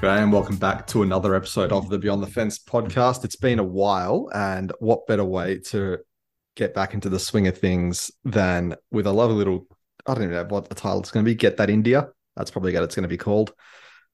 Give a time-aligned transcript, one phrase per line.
[0.00, 3.22] Graham, welcome back to another episode of the Beyond the Fence podcast.
[3.22, 5.98] It's been a while, and what better way to
[6.56, 9.66] get back into the swing of things than with a lovely little,
[10.06, 12.08] I don't even know what the title is going to be, Get That India.
[12.34, 13.52] That's probably what it's going to be called.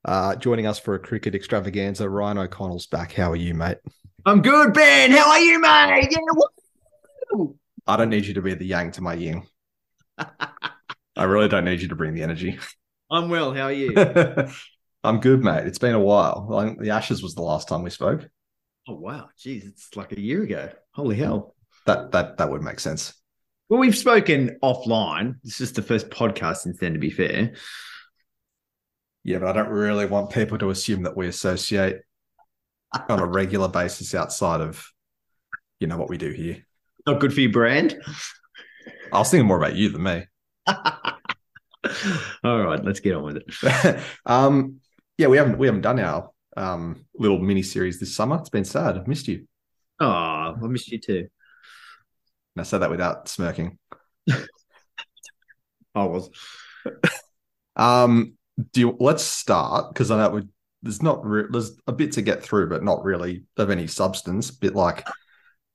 [0.04, 3.12] Uh, joining us for a cricket extravaganza, Ryan O'Connell's back.
[3.12, 3.78] How are you, mate?
[4.24, 5.12] I'm good, Ben.
[5.12, 6.08] How are you, mate?
[6.10, 7.44] Yeah!
[7.86, 9.44] I don't need you to be the yang to my yin.
[10.18, 12.58] I really don't need you to bring the energy.
[13.08, 13.54] I'm well.
[13.54, 13.94] How are you?
[15.06, 15.66] I'm good, mate.
[15.66, 16.48] It's been a while.
[16.52, 18.28] I think the Ashes was the last time we spoke.
[18.88, 20.70] oh wow, jeez, it's like a year ago.
[20.90, 21.54] Holy hell.
[21.86, 23.14] That that that would make sense.
[23.68, 25.36] Well, we've spoken offline.
[25.44, 27.54] This is the first podcast since then, to be fair.
[29.22, 31.98] Yeah, but I don't really want people to assume that we associate
[33.08, 34.84] on a regular basis outside of
[35.78, 36.66] you know what we do here.
[37.06, 37.96] Not good for your brand.
[39.12, 40.24] I was thinking more about you than me.
[42.44, 44.00] All right, let's get on with it.
[44.26, 44.80] um,
[45.18, 48.36] yeah, we haven't we haven't done our um little mini series this summer.
[48.36, 48.96] It's been sad.
[48.96, 49.46] I've missed you.
[50.00, 51.28] Oh, I missed you too.
[52.54, 53.78] And I said that without smirking.
[55.94, 56.30] I was.
[57.76, 58.34] Um,
[58.72, 60.42] do you, let's start because I know we,
[60.82, 64.50] there's not re- there's a bit to get through, but not really of any substance.
[64.50, 65.06] bit like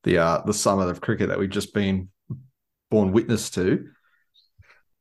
[0.03, 2.09] the uh the summer of cricket that we've just been
[2.89, 3.88] born witness to.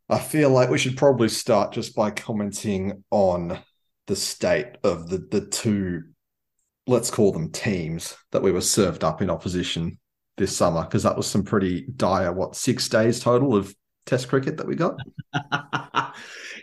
[0.08, 3.60] I feel like we should probably start just by commenting on
[4.10, 6.02] the state of the the two,
[6.88, 9.98] let's call them teams that we were served up in opposition
[10.36, 13.72] this summer because that was some pretty dire what six days total of
[14.06, 14.96] Test cricket that we got.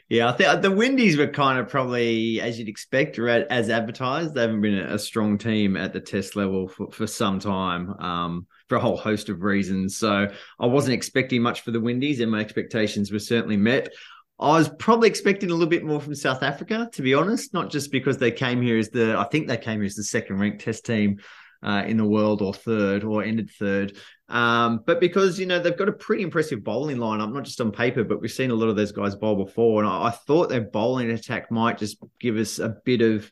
[0.09, 4.33] yeah, I think the Windies were kind of probably, as you'd expect, as advertised.
[4.33, 8.47] They haven't been a strong team at the test level for, for some time um,
[8.67, 9.97] for a whole host of reasons.
[9.97, 10.27] So
[10.59, 13.93] I wasn't expecting much for the Windies, and my expectations were certainly met.
[14.39, 17.71] I was probably expecting a little bit more from South Africa, to be honest, not
[17.71, 20.39] just because they came here as the, I think they came here as the second
[20.39, 21.19] ranked test team
[21.63, 23.97] uh, in the world or third or ended third.
[24.29, 27.71] Um, but because, you know, they've got a pretty impressive bowling lineup, not just on
[27.71, 29.81] paper, but we've seen a lot of those guys bowl before.
[29.81, 33.31] And I, I thought their bowling attack might just give us a bit of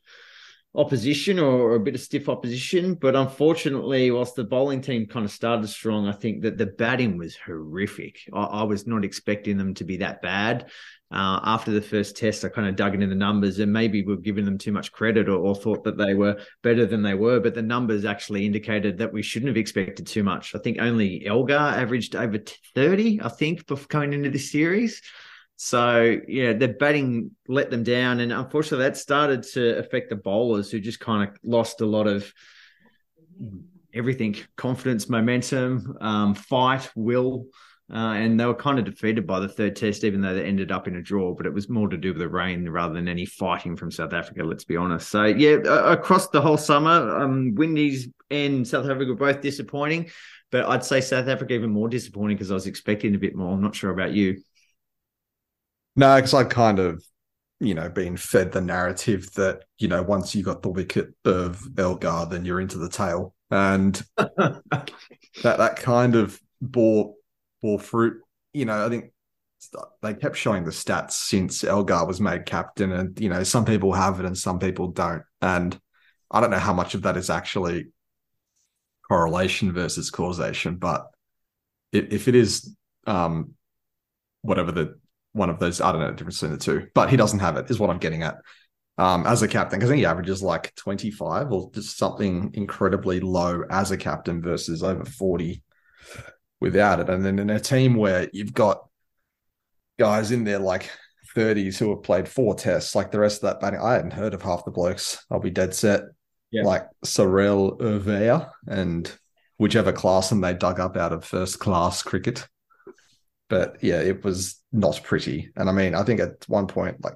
[0.73, 2.95] opposition or, a bit of stiff opposition.
[2.95, 7.17] But unfortunately, whilst the bowling team kind of started strong, I think that the batting
[7.17, 8.22] was horrific.
[8.33, 10.69] I, I was not expecting them to be that bad.
[11.11, 14.16] Uh, after the first test, I kind of dug into the numbers and maybe we're
[14.16, 17.39] giving them too much credit or, or, thought that they were better than they were.
[17.39, 20.55] But the numbers actually indicated that we shouldn't have expected too much.
[20.55, 22.39] I think only Elgar averaged over
[22.73, 25.01] 30, I think, before coming into this series.
[25.57, 28.19] So, yeah, the batting let them down.
[28.19, 32.07] And unfortunately, that started to affect the bowlers who just kind of lost a lot
[32.07, 32.33] of
[33.93, 37.47] everything confidence, momentum, um, fight, will.
[37.94, 40.72] Uh, and they were kind of defeated by the third test, even though they ended
[40.72, 41.35] up in a draw.
[41.35, 44.12] But it was more to do with the rain rather than any fighting from South
[44.12, 44.44] Africa.
[44.44, 45.09] Let's be honest.
[45.09, 50.09] So yeah, uh, across the whole summer, um, Windies and South Africa were both disappointing.
[50.51, 53.53] But I'd say South Africa even more disappointing because I was expecting a bit more.
[53.53, 54.41] I'm not sure about you.
[55.96, 57.03] No, because I've kind of,
[57.59, 61.62] you know, been fed the narrative that you know once you got the wicket of
[61.78, 64.91] Elgar, then you're into the tail, and that
[65.44, 67.13] that kind of bore
[67.65, 68.21] bore fruit.
[68.53, 69.11] You know, I think
[70.03, 73.91] they kept showing the stats since Elgar was made captain, and you know, some people
[73.91, 75.23] have it and some people don't.
[75.41, 75.77] And
[76.29, 77.87] I don't know how much of that is actually
[79.07, 81.07] correlation versus causation, but
[81.91, 82.75] if it is
[83.07, 83.53] um,
[84.41, 84.99] whatever the
[85.33, 87.57] one of those, I don't know the difference between the two, but he doesn't have
[87.57, 88.35] it, is what I'm getting at.
[88.97, 93.19] Um, as a captain, because I think he averages like 25 or just something incredibly
[93.19, 95.61] low as a captain versus over 40
[96.65, 97.09] without it.
[97.09, 98.83] And then in a team where you've got
[99.99, 100.89] guys in there like
[101.37, 104.33] 30s who have played four tests, like the rest of that batting, I hadn't heard
[104.33, 105.23] of half the blokes.
[105.29, 106.01] I'll be dead set.
[106.49, 106.63] Yeah.
[106.63, 109.11] Like Sarel Erwee and
[109.57, 112.47] whichever class and they dug up out of first class cricket.
[113.47, 115.51] But yeah, it was not pretty.
[115.55, 117.13] And I mean, I think at one point, like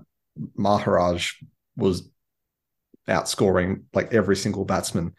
[0.55, 1.33] Maharaj
[1.75, 2.07] was
[3.07, 5.15] outscoring like every single batsman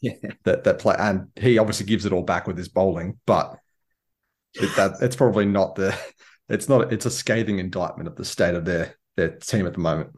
[0.00, 0.12] yeah.
[0.44, 3.58] that that play, and he obviously gives it all back with his bowling, but
[4.54, 5.96] it, that it's probably not the.
[6.48, 6.92] It's not.
[6.92, 10.10] It's a scathing indictment of the state of their their team at the moment.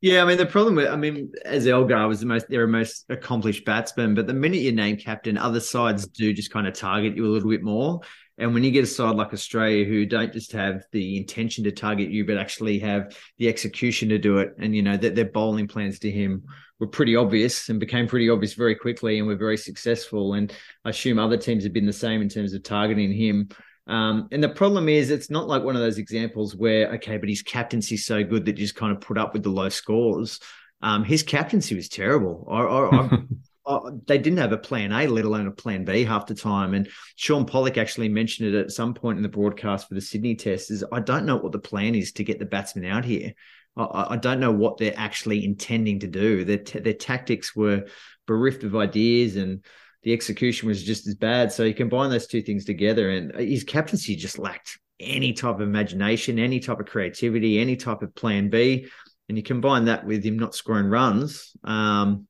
[0.00, 2.68] Yeah, I mean the problem with I mean as Elgar was the most they're a
[2.68, 6.74] most accomplished batsman, but the minute you name captain, other sides do just kind of
[6.74, 8.00] target you a little bit more.
[8.38, 11.72] And when you get a side like Australia who don't just have the intention to
[11.72, 15.24] target you, but actually have the execution to do it, and you know that their
[15.24, 16.44] bowling plans to him
[16.78, 20.34] were pretty obvious and became pretty obvious very quickly and were very successful.
[20.34, 20.52] And
[20.84, 23.48] I assume other teams have been the same in terms of targeting him.
[23.88, 27.28] Um, and the problem is, it's not like one of those examples where, okay, but
[27.28, 30.38] his captaincy's so good that you just kind of put up with the low scores.
[30.82, 32.44] Um, his captaincy was terrible.
[32.46, 33.10] Or, or,
[33.68, 36.72] or they didn't have a plan A, let alone a plan B half the time.
[36.72, 40.34] And Shaun Pollock actually mentioned it at some point in the broadcast for the Sydney
[40.34, 43.34] test is I don't know what the plan is to get the batsmen out here.
[43.76, 46.44] I, I don't know what they're actually intending to do.
[46.44, 47.84] Their, t- their tactics were
[48.26, 49.62] bereft of ideas and
[50.02, 51.52] the execution was just as bad.
[51.52, 55.60] So you combine those two things together and his captaincy just lacked any type of
[55.60, 58.88] imagination, any type of creativity, any type of plan B
[59.28, 62.26] and you combine that with him not scoring runs, um,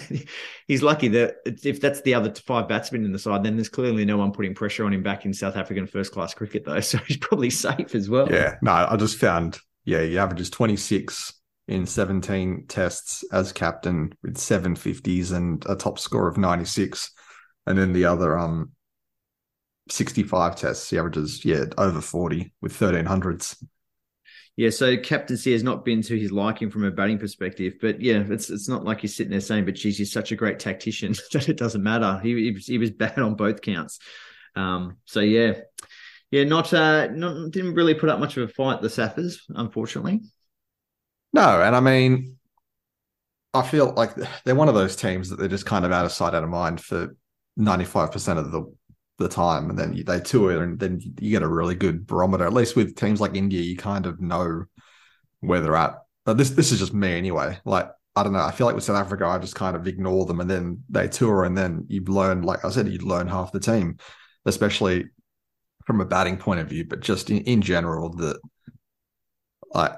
[0.68, 4.04] he's lucky that if that's the other five batsmen in the side, then there's clearly
[4.04, 6.80] no one putting pressure on him back in South African first class cricket, though.
[6.88, 8.30] So he's probably safe as well.
[8.30, 11.34] Yeah, no, I just found, yeah, he averages 26
[11.66, 17.10] in 17 tests as captain with 750s and a top score of 96.
[17.66, 18.72] And then the other um
[19.90, 23.62] 65 tests, he averages, yeah, over 40 with 1300s.
[24.58, 28.24] Yeah, so captaincy has not been to his liking from a batting perspective, but yeah,
[28.28, 31.14] it's it's not like he's sitting there saying, "But geez, he's such a great tactician
[31.32, 34.00] that it doesn't matter." He he was, he was bad on both counts.
[34.56, 35.60] Um, so yeah,
[36.32, 40.22] yeah, not uh, not didn't really put up much of a fight the Saffers, unfortunately.
[41.32, 42.36] No, and I mean,
[43.54, 46.10] I feel like they're one of those teams that they're just kind of out of
[46.10, 47.14] sight, out of mind for
[47.56, 48.74] ninety five percent of the
[49.18, 52.44] the time, and then they tour, and then you get a really good barometer.
[52.44, 54.64] At least with teams like India, you kind of know
[55.40, 55.96] where they're at.
[56.24, 57.58] But this this is just me anyway.
[57.64, 58.40] Like I don't know.
[58.40, 61.08] I feel like with South Africa, I just kind of ignore them, and then they
[61.08, 62.42] tour, and then you learn.
[62.42, 63.98] Like I said, you learn half the team,
[64.44, 65.06] especially
[65.86, 68.38] from a batting point of view, but just in, in general, that
[69.72, 69.92] like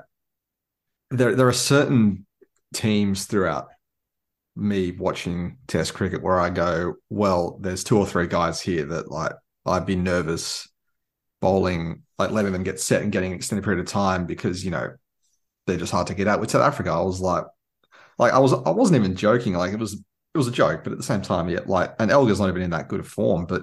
[1.10, 2.26] there there are certain
[2.74, 3.68] teams throughout
[4.56, 9.10] me watching Test cricket where I go, well, there's two or three guys here that
[9.10, 9.32] like
[9.66, 10.68] I'd be nervous
[11.40, 14.70] bowling, like letting them get set and getting an extended period of time because you
[14.70, 14.94] know
[15.66, 16.40] they're just hard to get out.
[16.40, 17.44] With South Africa, I was like,
[18.18, 19.54] like I was, I wasn't even joking.
[19.54, 22.10] Like it was, it was a joke, but at the same time, yeah, like and
[22.10, 23.46] Elgar's not even in that good form.
[23.46, 23.62] But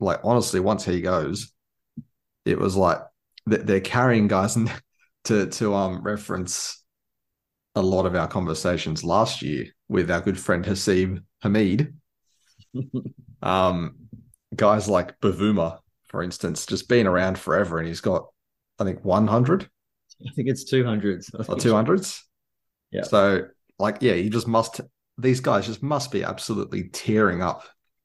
[0.00, 1.52] like honestly, once he goes,
[2.44, 2.98] it was like
[3.46, 4.72] they're carrying guys and
[5.24, 6.83] to to um reference
[7.74, 11.94] a lot of our conversations last year with our good friend Haseeb Hameed.
[13.42, 13.96] um,
[14.54, 18.26] guys like Bavuma, for instance, just been around forever, and he's got,
[18.78, 19.68] I think, one hundred.
[20.26, 22.24] I think it's two hundreds or two hundreds.
[22.90, 23.02] Yeah.
[23.02, 23.46] So,
[23.78, 24.80] like, yeah, you just must.
[25.18, 27.64] These guys just must be absolutely tearing up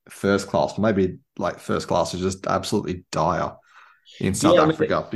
[0.09, 0.77] first class.
[0.77, 3.55] Maybe like first class is just absolutely dire
[4.19, 5.09] in South yeah, Africa I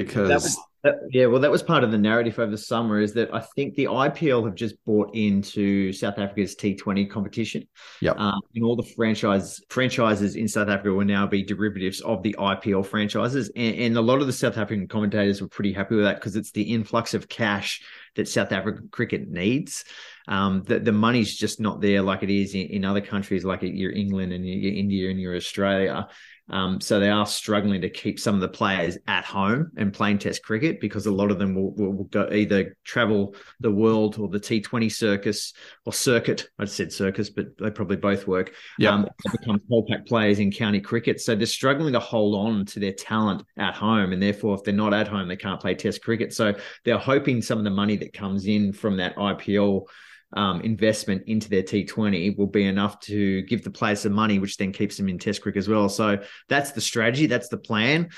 [0.83, 2.99] because yeah, well, that was part of the narrative over the summer.
[2.99, 7.67] Is that I think the IPL have just bought into South Africa's T20 competition.
[8.01, 12.21] Yeah, um, and all the franchise franchises in South Africa will now be derivatives of
[12.23, 15.95] the IPL franchises, and, and a lot of the South African commentators were pretty happy
[15.95, 17.81] with that because it's the influx of cash
[18.15, 19.85] that South African cricket needs.
[20.27, 23.59] Um, the, the money's just not there like it is in, in other countries, like
[23.61, 26.07] your England and your India and your Australia.
[26.49, 30.19] Um, so they are struggling to keep some of the players at home and playing
[30.19, 34.17] Test cricket because a lot of them will, will, will go either travel the world
[34.19, 35.53] or the T20 circus
[35.85, 36.49] or circuit.
[36.59, 38.53] I said circus, but they probably both work.
[38.77, 41.21] Yeah, um, become Kolpak players in county cricket.
[41.21, 44.73] So they're struggling to hold on to their talent at home, and therefore, if they're
[44.73, 46.33] not at home, they can't play Test cricket.
[46.33, 46.53] So
[46.83, 49.85] they're hoping some of the money that comes in from that IPL
[50.33, 54.57] um, investment into their T20 will be enough to give the players some money, which
[54.57, 55.89] then keeps them in Test cricket as well.
[55.89, 58.09] So that's the strategy, that's the plan.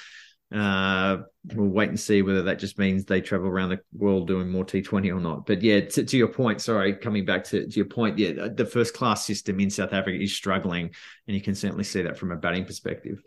[0.53, 1.17] Uh,
[1.53, 4.63] we'll wait and see whether that just means they travel around the world doing more
[4.63, 5.45] T20 or not.
[5.45, 8.65] But yeah, to, to your point, sorry, coming back to, to your point, yeah, the
[8.65, 10.91] first class system in South Africa is struggling,
[11.27, 13.21] and you can certainly see that from a batting perspective.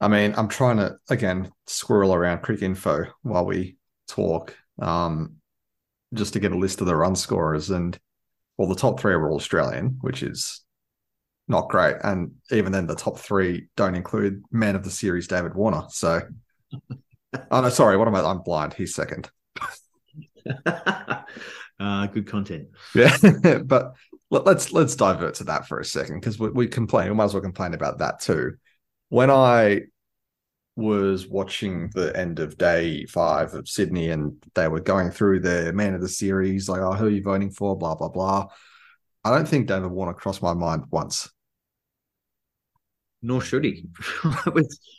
[0.00, 3.76] I mean, I'm trying to again squirrel around Cricinfo while we
[4.08, 4.54] talk.
[4.78, 5.36] Um,
[6.14, 7.98] just to get a list of the run scorers, and
[8.56, 10.64] well, the top three are all Australian, which is
[11.48, 11.96] not great.
[12.02, 15.84] And even then, the top three don't include man of the series David Warner.
[15.90, 16.22] So,
[17.50, 18.22] oh no, sorry, what am I?
[18.22, 18.74] I'm blind.
[18.74, 19.30] He's second.
[20.66, 22.68] uh, good content.
[22.94, 23.16] Yeah,
[23.64, 23.94] but
[24.30, 27.08] let, us let's divert to that for a second because we, we complain.
[27.08, 28.54] We might as well complain about that too.
[29.08, 29.82] When I
[30.76, 35.72] was watching the end of day five of Sydney and they were going through the
[35.72, 37.76] man of the series, like, oh, who are you voting for?
[37.76, 38.48] Blah, blah, blah.
[39.24, 41.30] I don't think David Warner crossed my mind once.
[43.22, 43.86] Nor should he.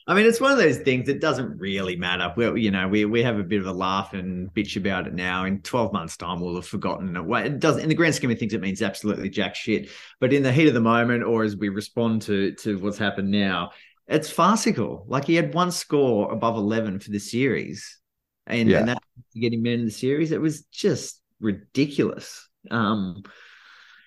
[0.07, 2.33] I mean, it's one of those things that doesn't really matter.
[2.35, 5.13] We, you know, we we have a bit of a laugh and bitch about it
[5.13, 5.45] now.
[5.45, 7.45] In twelve months' time, we'll have forgotten it.
[7.45, 7.83] It doesn't.
[7.83, 9.91] In the grand scheme of things, it means absolutely jack shit.
[10.19, 13.29] But in the heat of the moment, or as we respond to to what's happened
[13.29, 13.69] now,
[14.07, 15.05] it's farcical.
[15.07, 17.99] Like he had one score above 11 for the series.
[18.47, 18.79] And, yeah.
[18.79, 22.47] and that to get him in the series, it was just ridiculous.
[22.69, 23.23] Um,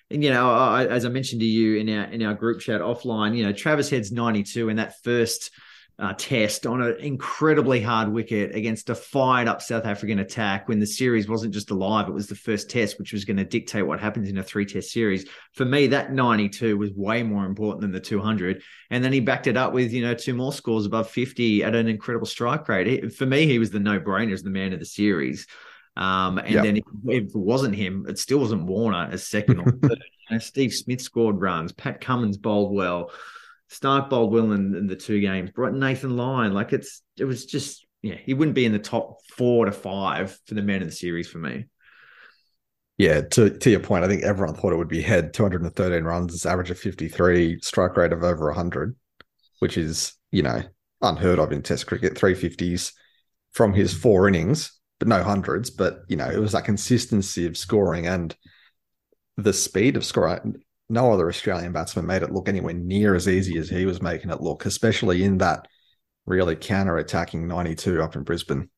[0.09, 2.81] and you know, I, as I mentioned to you in our in our group chat
[2.81, 5.51] offline, you know, Travis Head's 92 in that first
[5.99, 10.79] uh, test on an incredibly hard wicket against a fired up South African attack when
[10.79, 13.85] the series wasn't just alive, it was the first test, which was going to dictate
[13.85, 15.27] what happens in a three test series.
[15.53, 18.63] For me, that 92 was way more important than the 200.
[18.89, 21.75] And then he backed it up with, you know, two more scores above 50 at
[21.75, 22.87] an incredible strike rate.
[22.87, 25.47] It, for me, he was the no brainer as the man of the series.
[25.97, 26.63] Um, and yep.
[26.63, 30.01] then if, if, it wasn't him, it still wasn't Warner as second or third.
[30.29, 33.11] you know, Steve Smith scored runs, Pat Cummins bowled well.
[33.69, 35.51] Stark well in, in the two games.
[35.51, 36.53] Brought Nathan Lyon.
[36.53, 40.37] Like it's it was just yeah, he wouldn't be in the top four to five
[40.45, 41.65] for the men of the series for me.
[42.97, 46.45] Yeah, to to your point, I think everyone thought it would be head 213 runs,
[46.45, 48.95] average of 53, strike rate of over 100,
[49.59, 50.61] which is, you know,
[51.01, 52.15] unheard of in Test cricket.
[52.15, 52.91] 350s
[53.53, 55.69] from his four innings, but no hundreds.
[55.69, 58.35] But, you know, it was that consistency of scoring and
[59.37, 63.57] the speed of scoring no other Australian batsman made it look anywhere near as easy
[63.57, 65.67] as he was making it look, especially in that
[66.25, 68.69] really counter-attacking 92 up in Brisbane.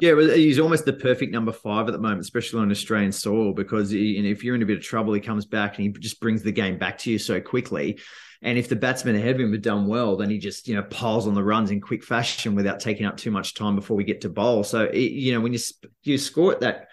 [0.00, 3.90] Yeah, he's almost the perfect number five at the moment, especially on Australian soil, because
[3.90, 6.42] he, if you're in a bit of trouble, he comes back and he just brings
[6.42, 7.98] the game back to you so quickly.
[8.40, 10.82] And if the batsmen ahead of him have done well, then he just you know
[10.84, 14.04] piles on the runs in quick fashion without taking up too much time before we
[14.04, 14.64] get to bowl.
[14.64, 15.58] So it, you know when you
[16.02, 16.88] you score at that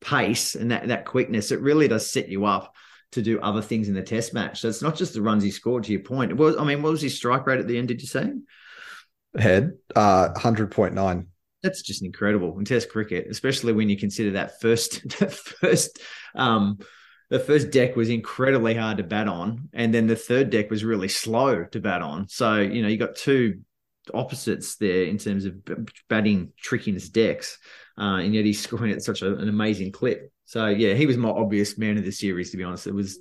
[0.00, 2.74] pace and that that quickness, it really does set you up
[3.12, 4.60] to do other things in the test match.
[4.60, 6.36] So it's not just the runs he scored to your point.
[6.36, 8.32] Well, I mean, what was his strike rate at the end, did you say?
[9.38, 11.26] Head, uh, 100.9.
[11.62, 16.00] That's just incredible in test cricket, especially when you consider that first, that first,
[16.34, 16.78] um,
[17.30, 20.84] the first deck was incredibly hard to bat on, and then the third deck was
[20.84, 22.28] really slow to bat on.
[22.28, 23.60] So you know you got two
[24.14, 25.56] opposites there in terms of
[26.08, 27.58] batting trickiness decks,
[27.98, 30.32] uh, and yet he's scoring at such a, an amazing clip.
[30.48, 32.52] So yeah, he was my obvious man of the series.
[32.52, 33.18] To be honest, it was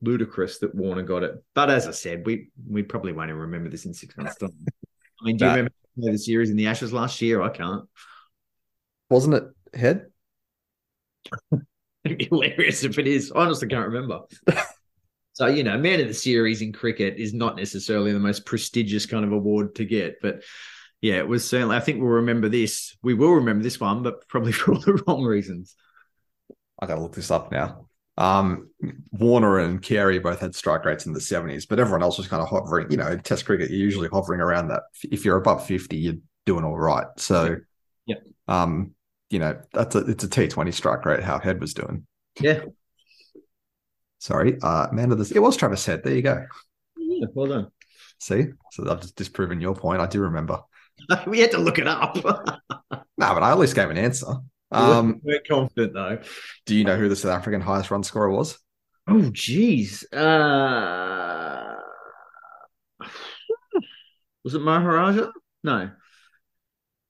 [0.00, 1.34] ludicrous that Warner got it.
[1.54, 4.56] But as I said, we we probably won't even remember this in six months' time.
[5.20, 7.42] I mean, do you remember the series in the Ashes last year?
[7.42, 7.84] I can't.
[9.10, 9.44] Wasn't it
[9.74, 10.06] head?
[12.06, 13.30] It'd be hilarious if it is.
[13.32, 14.20] I honestly can't remember.
[15.34, 19.04] so you know, man of the series in cricket is not necessarily the most prestigious
[19.04, 20.42] kind of award to get, but
[21.02, 21.76] yeah, it was certainly.
[21.76, 22.96] I think we'll remember this.
[23.02, 25.76] We will remember this one, but probably for all the wrong reasons.
[26.78, 27.86] I got to look this up now.
[28.18, 28.70] Um,
[29.12, 32.42] Warner and Carey both had strike rates in the 70s, but everyone else was kind
[32.42, 32.90] of hovering.
[32.90, 34.84] You know, in Test cricket, you're usually hovering around that.
[35.02, 36.14] If you're above 50, you're
[36.46, 37.06] doing all right.
[37.18, 37.56] So,
[38.06, 38.16] yeah,
[38.48, 38.92] um,
[39.28, 41.22] you know, that's a it's a T20 strike rate.
[41.22, 42.06] How Head was doing.
[42.40, 42.64] Yeah.
[44.18, 45.30] Sorry, uh, man of this.
[45.30, 46.02] It was Travis Head.
[46.02, 46.46] There you go.
[46.96, 47.70] Yeah, well done.
[48.18, 50.00] See, so I've just disproven your point.
[50.00, 50.60] I do remember.
[51.26, 52.16] we had to look it up.
[52.24, 54.36] no, but I at least gave an answer.
[54.72, 56.18] Um, we're confident though.
[56.64, 58.58] Do you know who the South African highest run scorer was?
[59.08, 60.04] Oh, geez.
[60.12, 61.76] Uh,
[64.44, 65.32] was it Maharajah?
[65.62, 65.90] No.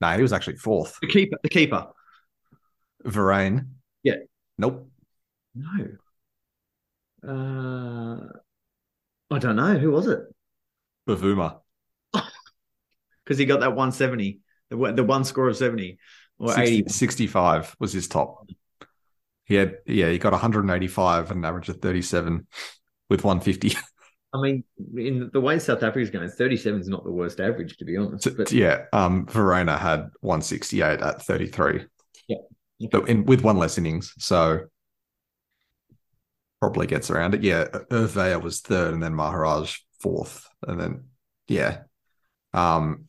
[0.00, 0.98] No, he was actually fourth.
[1.00, 1.38] The keeper.
[1.42, 1.86] The keeper.
[3.04, 3.68] Verreynne.
[4.02, 4.16] Yeah.
[4.58, 4.90] Nope.
[5.54, 5.86] No.
[7.26, 8.38] Uh,
[9.30, 9.78] I don't know.
[9.78, 10.20] Who was it?
[11.08, 11.60] Bavuma.
[13.24, 14.38] Because he got that 170,
[14.70, 15.98] the, the one score of 70.
[16.38, 18.48] Or 60, 65 was his top.
[19.44, 22.46] He had, yeah, he got 185 and an average of 37
[23.08, 23.76] with 150.
[24.34, 24.64] I mean,
[24.96, 28.36] in the way South Africa's going, 37 is not the worst average, to be honest.
[28.36, 28.52] But...
[28.52, 28.84] Yeah.
[28.92, 31.84] Um, Verreynne had 168 at 33.
[32.28, 32.36] Yeah.
[32.82, 32.88] Okay.
[32.92, 34.12] So in, with one less innings.
[34.18, 34.66] So
[36.60, 37.42] probably gets around it.
[37.42, 37.64] Yeah.
[37.90, 40.46] Erwee was third and then Maharaj fourth.
[40.66, 41.04] And then,
[41.48, 41.82] yeah.
[42.52, 43.06] Um,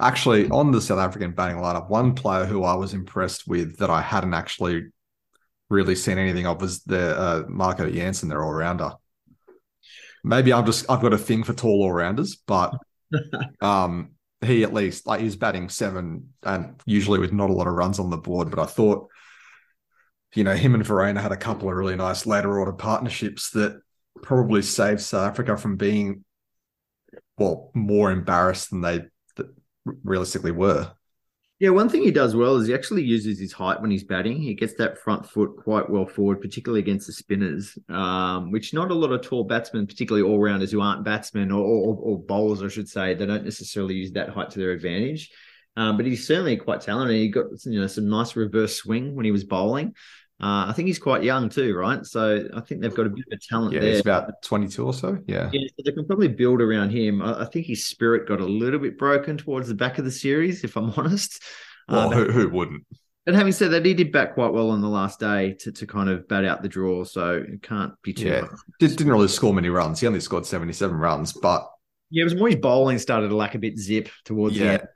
[0.00, 3.90] Actually, on the South African batting lineup, one player who I was impressed with that
[3.90, 4.86] I hadn't actually
[5.68, 8.92] really seen anything of was the uh, Marco Jansen, their all rounder.
[10.24, 12.74] Maybe I'm just I've got a thing for tall all rounders, but
[13.60, 17.74] um, he at least like he's batting seven and usually with not a lot of
[17.74, 18.50] runs on the board.
[18.50, 19.08] But I thought,
[20.34, 23.80] you know, him and Verreynne had a couple of really nice later order partnerships that
[24.22, 26.24] probably saved South Africa from being
[27.38, 29.06] well more embarrassed than they
[29.84, 30.92] realistically were.
[31.62, 34.42] Yeah, one thing he does well is he actually uses his height when he's batting.
[34.42, 38.90] He gets that front foot quite well forward, particularly against the spinners, um, which not
[38.90, 42.64] a lot of tall batsmen, particularly all rounders who aren't batsmen or, or, or, bowlers,
[42.64, 45.30] I should say, they don't necessarily use that height to their advantage.
[45.76, 47.16] Um, but he's certainly quite talented.
[47.16, 49.94] He got you know some nice reverse swing when he was bowling.
[50.40, 52.04] Uh, I think he's quite young too, right?
[52.04, 53.90] So I think they've got a bit of a talent yeah, there.
[53.92, 55.18] he's about 22 or so.
[55.26, 55.50] Yeah.
[55.52, 57.22] Yeah, so they can probably build around him.
[57.22, 60.10] I, I, think his spirit got a little bit broken towards the back of the
[60.10, 61.40] series, if I'm honest.
[61.88, 62.84] Well, uh, who, who wouldn't?
[63.26, 65.86] And having said that, he did bat quite well on the last day to, to
[65.86, 68.26] kind of bat out the draw, so it can't be too.
[68.26, 68.46] Yeah.
[68.80, 70.00] Did, didn't really score many runs.
[70.00, 71.70] He only scored 77 runs, but
[72.10, 74.64] Yeah, it was more his bowling started to lack a bit zip towards Yeah.
[74.64, 74.88] the end.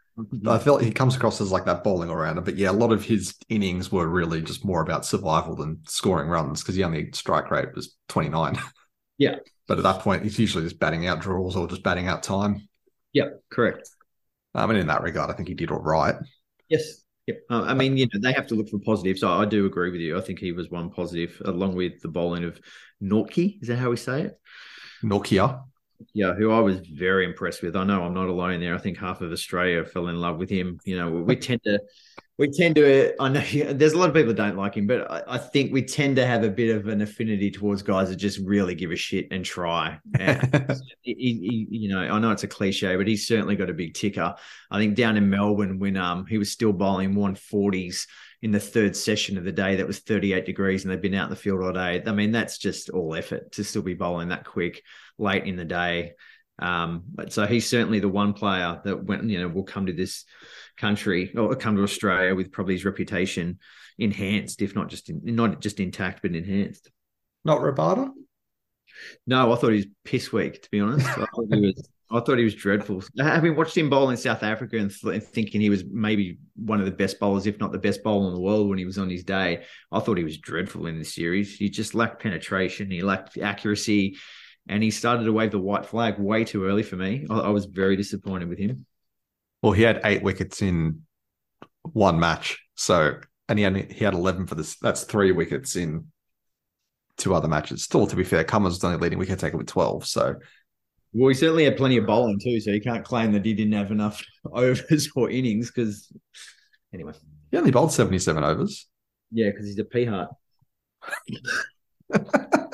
[0.46, 2.40] I felt he comes across as like that bowling all rounder.
[2.40, 6.28] But yeah, a lot of his innings were really just more about survival than scoring
[6.28, 8.58] runs because he only strike rate was 29.
[9.18, 9.36] Yeah.
[9.66, 12.68] But at that point, he's usually just batting out draws or just batting out time.
[13.14, 13.88] Yeah, correct.
[14.54, 16.16] Um, mean, in that regard, I think he did all right.
[16.68, 17.02] Yes.
[17.26, 17.40] Yep.
[17.50, 19.20] Uh, I mean, you know, they have to look for positives.
[19.20, 20.18] So I do agree with you.
[20.18, 22.60] I think he was one positive, along with the bowling of
[23.02, 23.60] Nortje.
[23.62, 24.40] Is that how we say it?
[25.02, 25.64] Nortje.
[26.12, 27.76] Yeah, who I was very impressed with.
[27.76, 28.74] I know I'm not alone there.
[28.74, 30.78] I think half of Australia fell in love with him.
[30.84, 31.80] You know, we tend to,
[32.38, 33.14] we tend to.
[33.20, 33.40] I know
[33.72, 36.16] there's a lot of people that don't like him, but I, I think we tend
[36.16, 39.28] to have a bit of an affinity towards guys that just really give a shit
[39.30, 39.98] and try.
[40.18, 43.74] And he, he, you know, I know it's a cliche, but he's certainly got a
[43.74, 44.34] big ticker.
[44.70, 48.06] I think down in Melbourne when um he was still bowling 140s
[48.42, 51.24] in the third session of the day that was 38 degrees and they've been out
[51.24, 52.02] in the field all day.
[52.06, 54.82] I mean, that's just all effort to still be bowling that quick
[55.18, 56.12] late in the day.
[56.58, 59.92] Um, but so he's certainly the one player that went, you know, will come to
[59.92, 60.24] this
[60.76, 63.58] country or come to Australia with probably his reputation
[63.98, 66.90] enhanced, if not just in, not just intact, but enhanced.
[67.44, 68.10] Not Rabada?
[69.26, 71.06] No, I thought he was piss weak, to be honest.
[71.06, 71.88] I thought he was.
[72.08, 73.02] I thought he was dreadful.
[73.18, 76.78] Having watched him bowl in South Africa and, th- and thinking he was maybe one
[76.78, 78.96] of the best bowlers, if not the best bowler in the world when he was
[78.96, 81.56] on his day, I thought he was dreadful in this series.
[81.56, 84.18] He just lacked penetration, he lacked accuracy,
[84.68, 87.26] and he started to wave the white flag way too early for me.
[87.30, 88.86] I, I was very disappointed with him.
[89.62, 91.02] Well, he had eight wickets in
[91.82, 92.58] one match.
[92.74, 93.14] So,
[93.48, 94.76] and he only, he had 11 for this.
[94.78, 96.06] That's three wickets in
[97.16, 97.82] two other matches.
[97.84, 100.06] Still, to be fair, Cummins was only leading wicket taker with 12.
[100.06, 100.34] So,
[101.12, 103.72] Well, he certainly had plenty of bowling too, so you can't claim that he didn't
[103.72, 105.70] have enough overs or innings.
[105.70, 106.12] Because
[106.92, 107.12] anyway,
[107.50, 108.86] he only bowled 77 overs.
[109.30, 110.30] yeah, because he's a pea heart.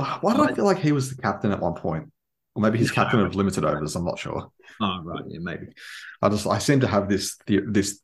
[0.00, 2.10] Why, why did I feel like he was the captain at one point?
[2.54, 3.94] Or maybe he's captain of limited overs.
[3.96, 4.50] I'm not sure.
[4.80, 5.66] Oh right, yeah, maybe.
[6.22, 8.00] I just I seem to have this the- this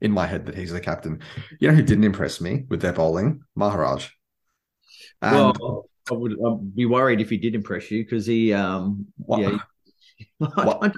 [0.00, 1.20] in my head that he's the captain.
[1.60, 3.42] You know who didn't impress me with their bowling?
[3.56, 4.08] Maharaj.
[5.20, 9.06] And well, I would I'd be worried if he did impress you because he, um,
[9.16, 9.58] what- yeah.
[10.38, 10.92] What-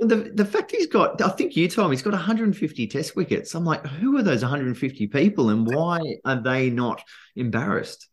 [0.00, 3.54] the the fact he's got, I think you told me he's got 150 Test wickets.
[3.54, 7.02] I'm like, who are those 150 people, and why are they not
[7.36, 8.08] embarrassed?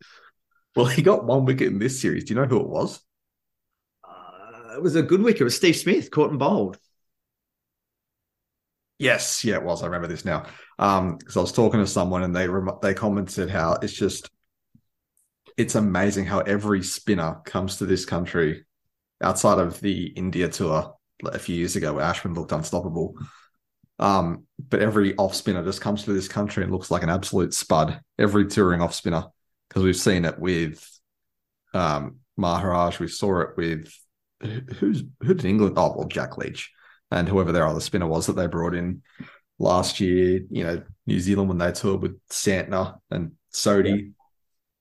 [0.76, 2.24] Well, he got one wicket in this series.
[2.24, 3.00] Do you know who it was?
[4.04, 5.42] Uh, it was a good wicket.
[5.42, 6.78] It was Steve Smith, caught and bowled.
[8.98, 9.82] Yes, yeah, it was.
[9.82, 10.46] I remember this now.
[10.78, 14.30] Um, because I was talking to someone and they rem- they commented how it's just
[15.56, 18.64] it's amazing how every spinner comes to this country
[19.22, 23.16] outside of the India tour a few years ago where Ashwin looked unstoppable.
[23.98, 27.54] Um, but every off spinner just comes to this country and looks like an absolute
[27.54, 28.00] spud.
[28.18, 29.26] Every touring off spinner,
[29.72, 30.86] because we've seen it with
[31.72, 33.92] um Maharaj, we saw it with
[34.42, 35.74] who- who's who did England?
[35.78, 36.70] Oh, well, Jack Leach
[37.10, 39.02] and whoever their other spinner was that they brought in
[39.58, 40.40] last year.
[40.50, 44.12] You know, New Zealand when they toured with Santner and Sodhi.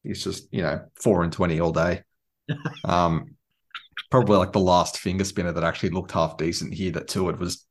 [0.04, 2.04] It's just you know four and twenty all day.
[2.86, 3.36] um,
[4.10, 7.66] probably like the last finger spinner that actually looked half decent here that toured was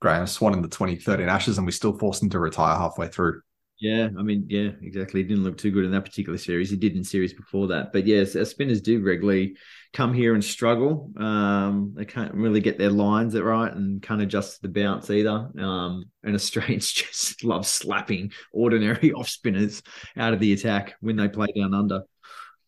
[0.00, 3.40] Graeme Swann in the 2013 Ashes, and we still forced him to retire halfway through.
[3.82, 5.22] Yeah, I mean, yeah, exactly.
[5.22, 6.70] He didn't look too good in that particular series.
[6.70, 7.92] He did in series before that.
[7.92, 9.56] But yes, our spinners do regularly
[9.92, 11.10] come here and struggle.
[11.16, 15.50] Um, they can't really get their lines right and can't adjust the bounce either.
[15.58, 19.82] Um, and Australians just love slapping ordinary off spinners
[20.16, 22.02] out of the attack when they play down under.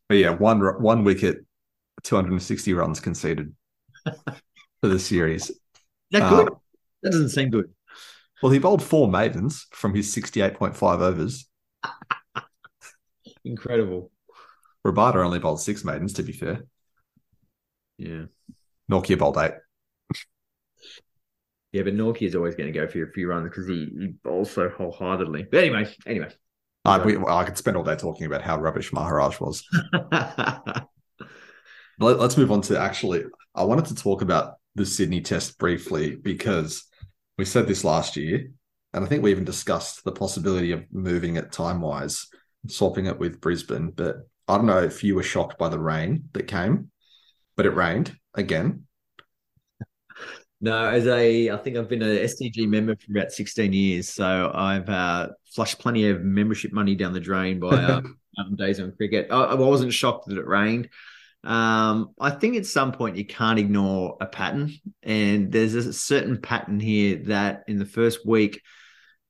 [0.08, 1.44] But yeah, one one wicket,
[2.02, 3.54] 260 runs conceded
[4.04, 5.52] for the series.
[6.10, 6.54] That Uh, good?
[7.04, 7.70] that doesn't seem good.
[8.42, 11.48] Well, he bowled four maidens from his 68.5 overs.
[13.44, 14.10] Incredible.
[14.86, 16.64] Rabada only bowled six maidens, to be fair.
[17.96, 18.24] Yeah.
[18.90, 19.52] Nortje bowled eight.
[21.72, 24.14] Yeah, but Nortje is always going to go for a few runs because he, he
[24.22, 25.46] bowls so wholeheartedly.
[25.50, 26.28] But anyway, anyway.
[26.84, 29.64] I, we, I could spend all day talking about how rubbish Maharaj was.
[31.98, 36.14] Let, us move on to actually, I wanted to talk about the Sydney test briefly
[36.14, 36.84] because
[37.38, 38.50] we said this last year,
[38.92, 42.26] and I think we even discussed the possibility of moving it time wise,
[42.68, 43.90] swapping it with Brisbane.
[43.90, 44.16] But
[44.46, 46.90] I don't know if you were shocked by the rain that came,
[47.56, 48.86] but it rained again.
[50.60, 54.08] No, as a, I think I've been a SCG member for about 16 years.
[54.08, 58.00] So I've uh, flushed plenty of membership money down the drain by uh,
[58.56, 59.28] days on cricket.
[59.30, 60.88] I, I wasn't shocked that it rained.
[61.44, 64.72] Um, I think at some point you can't ignore a pattern.
[65.02, 68.60] And there's a certain pattern here that in the first week,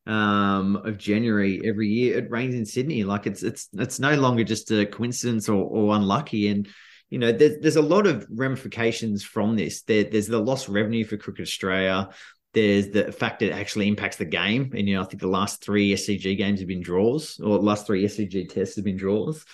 [0.06, 3.04] um, of January every year, it rains in Sydney.
[3.04, 6.48] Like it's it's it's no longer just a coincidence or, or unlucky.
[6.48, 6.68] And
[7.10, 9.82] you know, there's there's a lot of ramifications from this.
[9.82, 12.10] There, there's the lost revenue for Cricket Australia.
[12.52, 14.72] There's the fact that it actually impacts the game.
[14.76, 17.86] And you know, I think the last three SCG games have been draws, or last
[17.86, 19.44] three SCG tests have been draws.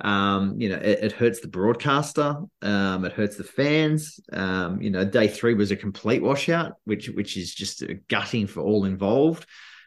[0.00, 2.36] Um, you know, it, it, hurts the broadcaster.
[2.62, 4.18] Um, it hurts the fans.
[4.32, 8.60] Um, you know, day three was a complete washout, which which is just gutting for
[8.60, 9.46] all involved.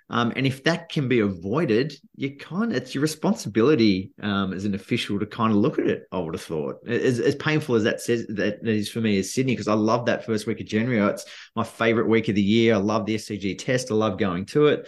[0.09, 4.75] Um, and if that can be avoided, you kind it's your responsibility um, as an
[4.75, 6.03] official to kind of look at it.
[6.11, 9.33] I would have thought, as, as painful as that says that is for me as
[9.33, 10.99] Sydney, because I love that first week of January.
[11.09, 12.75] It's my favorite week of the year.
[12.75, 13.91] I love the SCG test.
[13.91, 14.87] I love going to it.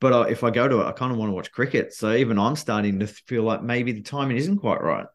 [0.00, 1.94] But uh, if I go to it, I kind of want to watch cricket.
[1.94, 5.06] So even I'm starting to feel like maybe the timing isn't quite right.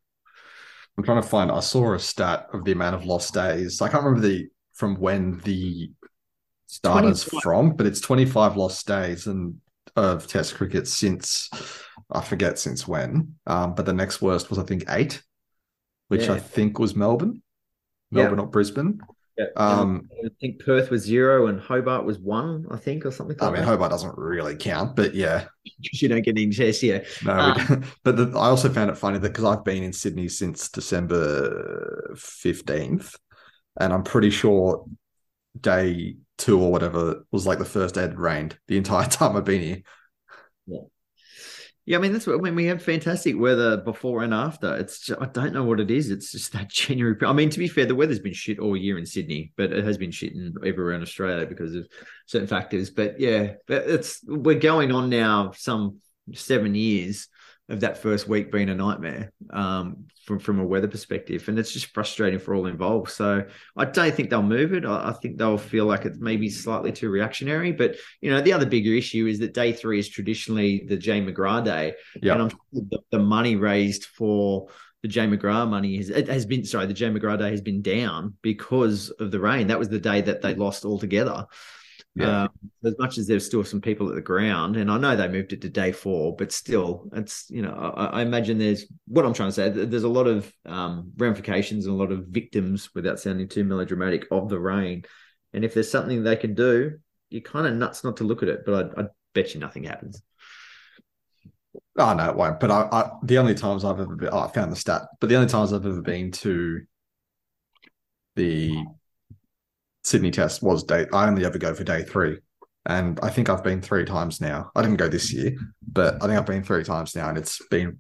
[0.98, 1.52] I'm trying to find.
[1.52, 3.82] I saw a stat of the amount of lost days.
[3.82, 5.92] I can't remember the from when the
[6.66, 9.56] starters from, but it's 25 lost days and
[9.96, 11.50] of Test cricket since
[12.10, 13.36] I forget since when.
[13.46, 15.22] Um, but the next worst was I think eight,
[16.08, 16.34] which yeah.
[16.34, 17.42] I think was Melbourne,
[18.10, 19.02] Melbourne not Brisbane.
[19.38, 19.46] Yeah.
[19.56, 23.38] Um, I think Perth was zero and Hobart was one, I think, or something.
[23.38, 23.46] Like that.
[23.46, 23.68] I mean, that.
[23.68, 25.46] Hobart doesn't really count, but yeah,
[25.80, 27.04] you don't get any tests, yeah.
[27.24, 30.28] No, um, but the, I also found it funny that because I've been in Sydney
[30.28, 33.16] since December fifteenth,
[33.80, 34.86] and I'm pretty sure
[35.60, 39.46] day two or whatever was like the first day it rained the entire time I've
[39.46, 39.82] been here.
[40.68, 40.80] Yeah.
[41.86, 42.56] Yeah, I mean that's what I mean.
[42.56, 44.76] we have fantastic weather before and after.
[44.78, 46.12] It's just, I don't know what it is.
[46.12, 47.16] It's just that January.
[47.26, 49.84] I mean, to be fair, the weather's been shit all year in Sydney, but it
[49.84, 51.88] has been shit in everywhere in Australia because of
[52.28, 52.92] certain factors.
[52.92, 55.98] But yeah, it's we're going on now some
[56.34, 57.28] seven years
[57.70, 61.72] of that first week being a nightmare um, from from a weather perspective, and it's
[61.72, 63.12] just frustrating for all involved.
[63.12, 63.46] So
[63.78, 64.86] I don't think they'll move it.
[64.86, 67.72] I, I, think they'll feel like it's maybe slightly too reactionary.
[67.72, 71.26] But you know, the other bigger issue is that day three is traditionally the Jane
[71.26, 72.34] McGrath day, yeah.
[72.34, 74.68] and I'm the, the money raised for
[75.02, 77.82] the Jane McGrath money has, it has been sorry, the Jane McGrath day has been
[77.82, 79.68] down because of the rain.
[79.68, 81.48] That was the day that they lost altogether.
[82.14, 82.44] Yeah.
[82.44, 82.50] Um,
[82.84, 85.54] as much as there's still some people at the ground, and I know they moved
[85.54, 89.34] it to day four, but still, it's you know, I, I imagine there's what I'm
[89.34, 89.70] trying to say.
[89.70, 94.28] There's a lot of um, ramifications and a lot of victims, without sounding too melodramatic,
[94.30, 95.04] of the rain.
[95.54, 98.50] And if there's something they can do, you're kind of nuts not to look at
[98.50, 98.66] it.
[98.66, 100.22] But I, I bet you nothing happens.
[101.98, 102.60] Oh no, it won't.
[102.60, 105.04] But I, I, the only times I've ever been, oh, I found the stat.
[105.22, 106.82] But the only times I've ever been to
[108.36, 108.84] the
[110.04, 111.06] Sydney test was day.
[111.14, 112.40] I only ever go for day three,
[112.86, 114.72] and I think I've been three times now.
[114.76, 115.56] I didn't go this year,
[115.88, 118.00] but I think I've been three times now, and it's been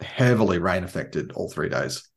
[0.00, 2.08] heavily rain affected all three days.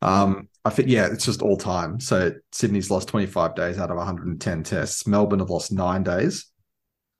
[0.00, 2.00] Um, I think yeah, it's just all time.
[2.00, 5.06] So Sydney's lost 25 days out of 110 tests.
[5.06, 6.46] Melbourne have lost nine days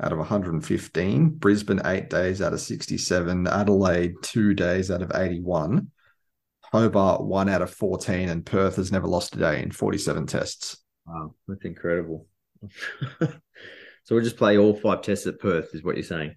[0.03, 1.31] out of 115.
[1.31, 3.47] Brisbane eight days out of 67.
[3.47, 5.91] Adelaide two days out of 81.
[6.73, 10.82] Hobart one out of 14, and Perth has never lost a day in 47 tests.
[11.07, 12.27] Wow, that's incredible.
[13.21, 13.31] so
[14.11, 16.37] we'll just play all five tests at Perth, is what you're saying?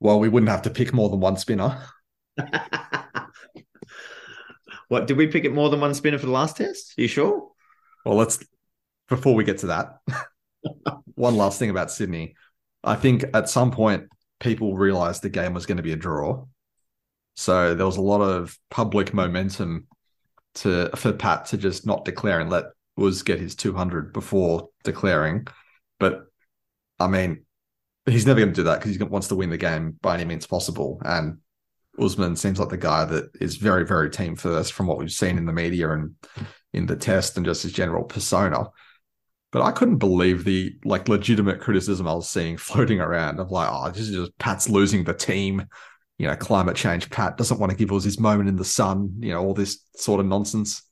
[0.00, 1.82] Well, we wouldn't have to pick more than one spinner.
[4.88, 6.94] what did we pick it more than one spinner for the last test?
[6.98, 7.50] Are you sure?
[8.04, 8.44] Well, let's
[9.08, 9.98] before we get to that.
[11.14, 12.34] one last thing about Sydney.
[12.82, 14.08] I think at some point
[14.40, 16.44] people realized the game was going to be a draw.
[17.36, 19.88] So there was a lot of public momentum
[20.56, 25.46] to for Pat to just not declare and let was get his 200 before declaring.
[25.98, 26.24] But
[26.98, 27.44] I mean,
[28.06, 30.24] he's never going to do that because he wants to win the game by any
[30.24, 31.00] means possible.
[31.04, 31.38] And
[31.98, 35.38] Usman seems like the guy that is very, very team first from what we've seen
[35.38, 36.14] in the media and
[36.72, 38.66] in the test and just his general persona.
[39.52, 43.68] But I couldn't believe the like legitimate criticism I was seeing floating around of like,
[43.70, 45.64] oh, this is just Pat's losing the team.
[46.18, 47.10] You know, climate change.
[47.10, 49.14] Pat doesn't want to give us his moment in the sun.
[49.18, 50.82] You know, all this sort of nonsense.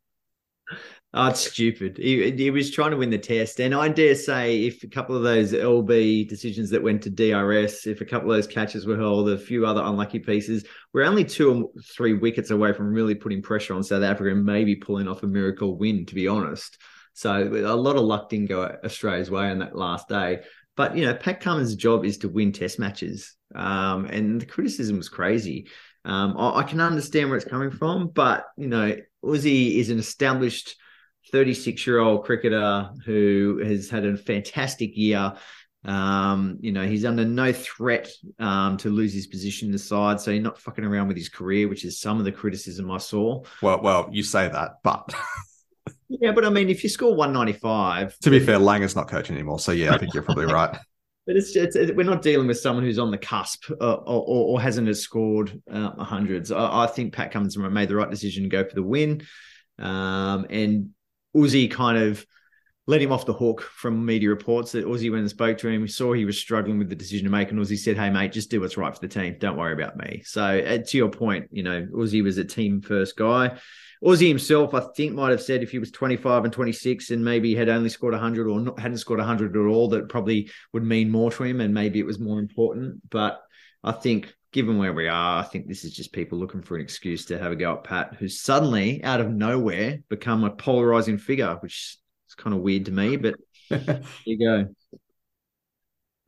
[1.14, 1.98] Oh, it's stupid.
[1.98, 3.60] He, he was trying to win the test.
[3.60, 7.86] And I dare say, if a couple of those LB decisions that went to DRS,
[7.86, 11.24] if a couple of those catches were held, a few other unlucky pieces, we're only
[11.24, 15.06] two or three wickets away from really putting pressure on South Africa and maybe pulling
[15.06, 16.78] off a miracle win, to be honest.
[17.12, 20.40] So a lot of luck didn't go Australia's way on that last day.
[20.78, 23.36] But, you know, Pat Cummins' job is to win test matches.
[23.54, 25.68] Um, and the criticism was crazy.
[26.06, 29.98] Um, I, I can understand where it's coming from, but, you know, Uzi is an
[29.98, 30.76] established
[31.32, 35.34] 36 year old cricketer who has had a fantastic year.
[35.84, 40.20] Um, you know, he's under no threat um, to lose his position in the side,
[40.20, 42.98] so he's not fucking around with his career, which is some of the criticism I
[42.98, 43.42] saw.
[43.62, 45.12] Well, well, you say that, but
[46.08, 49.34] yeah, but I mean, if you score 195, to be fair, Lang is not coaching
[49.34, 50.70] anymore, so yeah, I think you're probably right.
[51.26, 54.60] but it's, it's, we're not dealing with someone who's on the cusp uh, or, or,
[54.60, 56.52] hasn't scored uh, hundreds.
[56.52, 59.22] I, I, think Pat Cummins made the right decision to go for the win,
[59.80, 60.90] um, and
[61.34, 62.24] Uzi kind of
[62.86, 65.86] let him off the hook from media reports that Uzi went and spoke to him,
[65.86, 68.50] saw he was struggling with the decision to make, and Uzi said, "Hey mate, just
[68.50, 69.36] do what's right for the team.
[69.38, 72.80] Don't worry about me." So uh, to your point, you know, Uzi was a team
[72.80, 73.58] first guy.
[74.04, 77.54] Aussie himself, I think, might have said if he was 25 and 26 and maybe
[77.54, 81.08] had only scored 100 or not, hadn't scored 100 at all, that probably would mean
[81.08, 83.08] more to him and maybe it was more important.
[83.10, 83.40] But
[83.84, 86.82] I think, given where we are, I think this is just people looking for an
[86.82, 91.18] excuse to have a go at Pat, who's suddenly, out of nowhere, become a polarizing
[91.18, 93.16] figure, which is kind of weird to me.
[93.16, 93.34] But
[93.70, 94.74] there you go.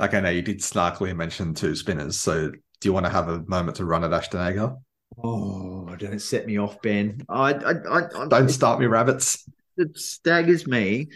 [0.01, 2.19] Okay, now you did snarkily mention two spinners.
[2.19, 4.77] So do you want to have a moment to run at Ashton Agar?
[5.23, 7.21] Oh, don't set me off, Ben.
[7.29, 9.49] I, I, I, don't start me, rabbits.
[9.77, 11.09] It staggers me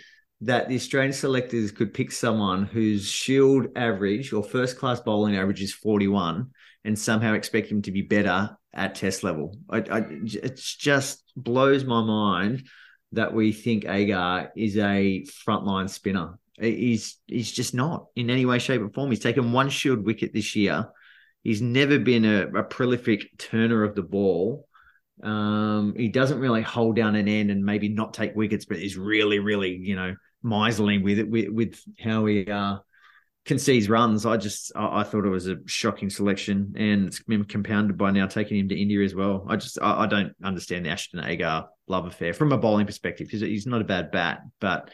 [0.42, 5.62] that the Australian selectors could pick someone whose shield average or first class bowling average
[5.62, 6.51] is 41
[6.85, 9.57] and somehow expect him to be better at test level.
[9.69, 12.64] I, I, it just blows my mind
[13.12, 16.38] that we think Agar is a frontline spinner.
[16.61, 19.11] He's he's just not in any way, shape, or form.
[19.11, 20.88] He's taken one shield wicket this year
[21.49, 24.69] He's never been a, a prolific turner of the ball.
[25.23, 28.99] Um, he doesn't really hold down an end and maybe not take wickets, but he's
[28.99, 32.79] really, really, you know, miserly with it with, with how he uh,
[33.49, 34.27] concedes runs.
[34.27, 38.11] I just I, I, thought it was a shocking selection, and it's been compounded by
[38.11, 39.47] now taking him to India as well.
[39.49, 43.31] I just I, I don't understand the Ashton Agar love affair from a bowling perspective.
[43.31, 44.91] He's, he's not a bad bat, but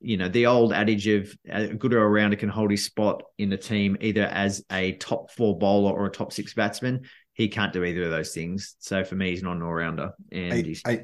[0.00, 3.52] you know, the old adage of a good all rounder can hold his spot in
[3.52, 7.06] a team either as a top four bowler or a top six batsman.
[7.32, 8.74] He can't do either of those things.
[8.80, 10.10] So for me, he's not an all rounder.
[10.30, 10.82] And he's.
[10.84, 10.98] Are,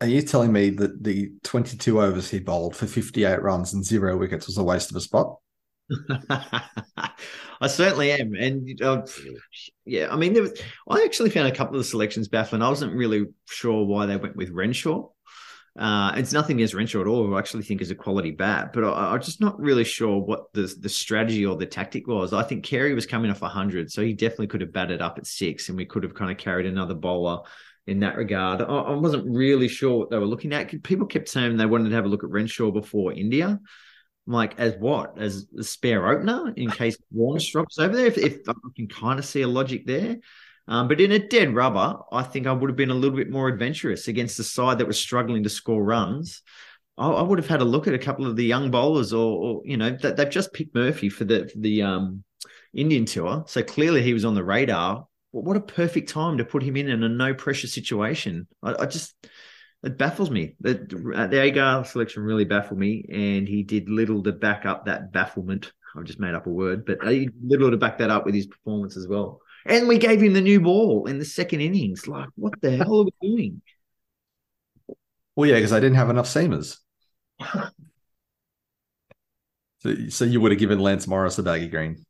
[0.00, 4.16] are you telling me that the 22 overs he bowled for 58 runs and zero
[4.16, 5.38] wickets was a waste of a spot?
[7.60, 9.02] I certainly am, and uh,
[9.84, 12.62] yeah, I mean, there was, I actually found a couple of the selections baffling.
[12.62, 15.08] I wasn't really sure why they went with Renshaw.
[15.78, 17.34] Uh, it's nothing against Renshaw at all.
[17.34, 20.52] I actually think is a quality bat, but I, am just not really sure what
[20.52, 22.32] the the strategy or the tactic was.
[22.32, 25.26] I think Carey was coming off 100, so he definitely could have batted up at
[25.26, 27.40] six, and we could have kind of carried another bowler
[27.86, 28.60] in that regard.
[28.60, 30.82] I, I wasn't really sure what they were looking at.
[30.82, 33.58] People kept saying they wanted to have a look at Renshaw before India.
[34.28, 35.18] Like, as what?
[35.18, 38.06] As a spare opener in case Warner drops over there?
[38.06, 40.18] If, if I can kind of see a logic there.
[40.68, 43.30] Um, but in a dead rubber, I think I would have been a little bit
[43.30, 46.42] more adventurous against a side that was struggling to score runs.
[46.98, 49.32] I, I would have had a look at a couple of the young bowlers, or,
[49.38, 52.22] or you know, that they've just picked Murphy for the for the um,
[52.74, 55.06] Indian tour, so clearly he was on the radar.
[55.30, 58.46] What a perfect time to put him in in a no pressure situation.
[58.62, 59.14] I, I just
[59.82, 60.56] it baffles me.
[60.60, 60.74] The,
[61.30, 65.72] the Agar selection really baffled me, and he did little to back up that bafflement.
[65.96, 68.46] I've just made up a word, but he little to back that up with his
[68.46, 69.40] performance as well.
[69.66, 72.08] And we gave him the new ball in the second innings.
[72.08, 73.62] Like, what the hell are we doing?
[75.36, 76.78] Well, yeah, because I didn't have enough seamers.
[79.80, 82.04] so, so you would have given Lance Morris a baggy green.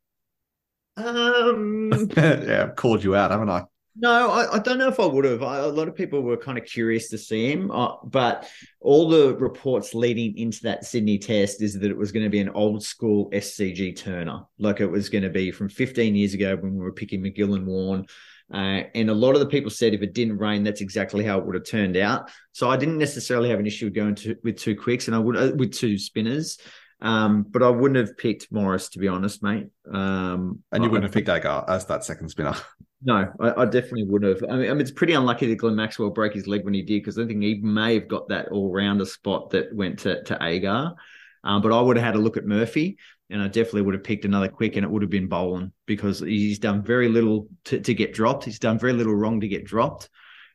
[0.96, 3.64] Um, yeah, I've called you out, haven't I?
[4.00, 5.42] No, I, I, don't know if I would have.
[5.42, 8.48] I, a lot of people were kind of curious to see him, uh, but
[8.80, 12.38] all the reports leading into that Sydney test is that it was going to be
[12.38, 16.54] an old school SCG Turner, like it was going to be from 15 years ago
[16.54, 18.06] when we were picking MacGill and Warne.
[18.52, 21.38] Uh, and a lot of the people said if it didn't rain, that's exactly how
[21.38, 22.30] it would have turned out.
[22.52, 25.36] So I didn't necessarily have an issue going to, with two quicks and I would
[25.36, 26.58] uh, with two spinners.
[27.00, 29.68] Um, but I wouldn't have picked Morris to be honest, mate.
[29.92, 32.54] Um, and you wouldn't have picked Agar as that second spinner.
[33.00, 34.42] No, I, I, definitely would have.
[34.42, 36.82] I mean, I mean, it's pretty unlucky that Glenn Maxwell broke his leg when he
[36.82, 40.22] did because I think he may have got that all rounder spot that went to,
[40.24, 40.94] to Agar.
[41.44, 42.98] Um, but I would have had a look at Murphy
[43.30, 46.18] and I definitely would have picked another quick and it would have been Boland because
[46.18, 48.44] he's done very little to, to get dropped.
[48.44, 50.08] He's done very little wrong to get dropped.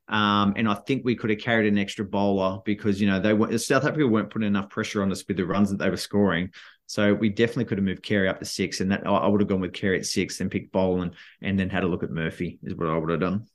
[0.09, 3.33] Um, and I think we could have carried an extra bowler because, you know, they
[3.33, 5.95] were South Africa weren't putting enough pressure on us with the runs that they were
[5.95, 6.49] scoring.
[6.93, 9.47] So we definitely could have moved Carey up to six, and that I would have
[9.47, 12.59] gone with Carey at six, and picked Boland, and then had a look at Murphy.
[12.61, 13.47] Is what I would have done.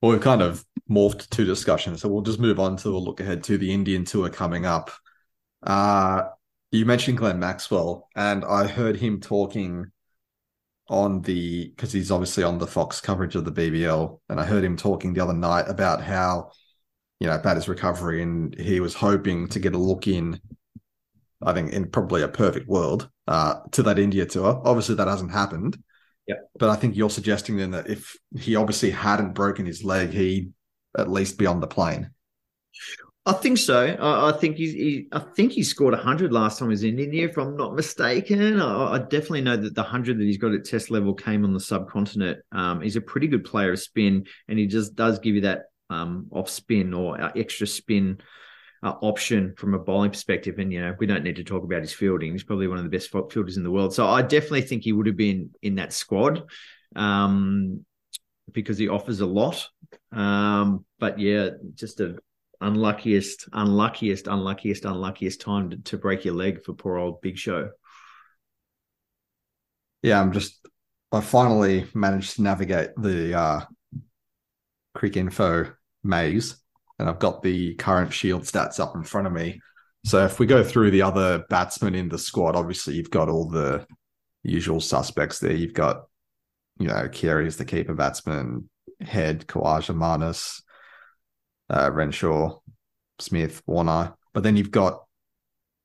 [0.00, 3.20] Well, we've kind of morphed to discussion, so we'll just move on to a look
[3.20, 4.90] ahead to the Indian tour coming up.
[5.62, 6.22] Uh,
[6.72, 9.92] you mentioned Glenn Maxwell, and I heard him talking
[10.88, 14.64] on the because he's obviously on the Fox coverage of the BBL, and I heard
[14.64, 16.52] him talking the other night about how
[17.18, 20.40] you know about his recovery, and he was hoping to get a look in
[21.42, 24.60] I think in probably a perfect world, uh, to that India tour.
[24.64, 25.82] Obviously, that hasn't happened.
[26.26, 26.36] Yeah.
[26.58, 30.52] But I think you're suggesting then that if he obviously hadn't broken his leg, he'd
[30.96, 32.10] at least be on the plane.
[33.26, 33.86] I think so.
[33.86, 34.72] I, I think he's.
[34.72, 37.74] He, I think he scored hundred last time he was in India, if I'm not
[37.74, 38.60] mistaken.
[38.60, 41.52] I, I, definitely know that the hundred that he's got at Test level came on
[41.52, 42.38] the subcontinent.
[42.50, 45.64] Um, he's a pretty good player of spin, and he just does give you that
[45.90, 48.20] um, off spin or uh, extra spin
[48.82, 50.58] uh, option from a bowling perspective.
[50.58, 52.32] And you know, we don't need to talk about his fielding.
[52.32, 53.94] He's probably one of the best fielders in the world.
[53.94, 56.44] So I definitely think he would have been in that squad
[56.96, 57.84] um,
[58.52, 59.68] because he offers a lot.
[60.12, 62.18] Um, but yeah, just a
[62.60, 67.70] unluckiest, unluckiest, unluckiest, unluckiest time to, to break your leg for poor old Big Show.
[70.02, 70.56] Yeah, I'm just.
[71.12, 73.60] I finally managed to navigate the uh,
[74.96, 76.59] Cricinfo maze,
[77.00, 79.62] and I've got the current shield stats up in front of me.
[80.04, 83.48] So if we go through the other batsmen in the squad, obviously you've got all
[83.48, 83.86] the
[84.42, 85.52] usual suspects there.
[85.52, 86.04] You've got,
[86.78, 88.68] you know, Carey is the keeper batsman,
[89.00, 90.60] Head, Khawaja, Marnus,
[91.70, 92.58] uh, Renshaw,
[93.18, 94.14] Smith, Warner.
[94.34, 95.02] But then you've got,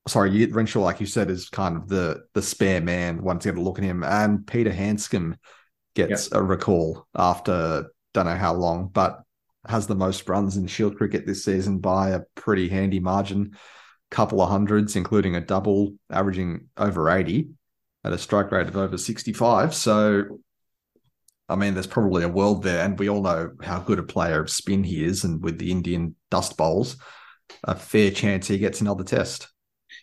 [0.09, 3.23] sorry, you, Renshaw, like you said, is kind of the the spare man.
[3.23, 5.37] once you get a look at him, and Peter Handscomb
[5.95, 6.41] gets yep.
[6.41, 9.24] a recall after don't know how long, but
[9.67, 13.57] has the most runs in Shield cricket this season by a pretty handy margin.
[14.11, 17.49] Couple of hundreds, including a double, averaging over 80
[18.03, 19.73] at a strike rate of over 65.
[19.73, 20.39] So
[21.47, 24.41] I mean, there's probably a world there, and we all know how good a player
[24.41, 25.23] of spin he is.
[25.23, 26.97] And with the Indian dust bowls,
[27.63, 29.47] a fair chance he gets another test.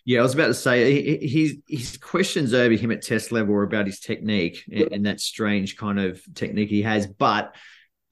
[0.05, 3.63] Yeah, I was about to say his his questions over him at test level are
[3.63, 7.55] about his technique and that strange kind of technique he has, but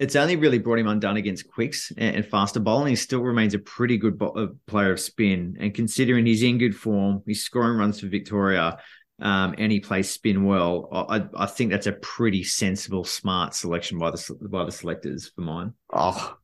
[0.02, 2.88] it's only really brought him undone against quicks and, faster bowling.
[2.88, 6.58] He still remains a pretty good bo- uh, player of spin, and considering he's in
[6.58, 8.80] good form, he's scoring runs for Victoria
[9.22, 10.90] um, and he plays spin well.
[10.92, 15.42] I, I think that's a pretty sensible, smart selection by the by the selectors for
[15.42, 15.76] mine.
[15.94, 16.36] Oh,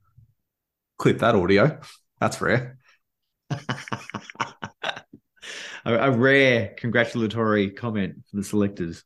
[1.00, 1.80] clip that audio.
[2.22, 2.78] That's rare.
[3.50, 3.58] a,
[5.86, 9.04] a, rare congratulatory comment for the selectors.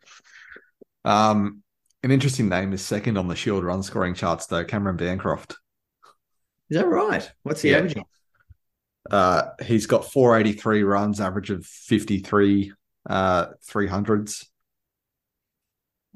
[1.06, 1.64] Um,
[2.04, 4.64] an interesting name is second on the Shield run scoring charts, though.
[4.64, 5.56] Cameron Bancroft.
[6.70, 7.30] Is that right?
[7.44, 7.78] What's the yeah.
[7.78, 7.96] average?
[9.10, 12.74] Uh, he's got 483 runs, average of 53
[13.10, 14.46] uh, 300s.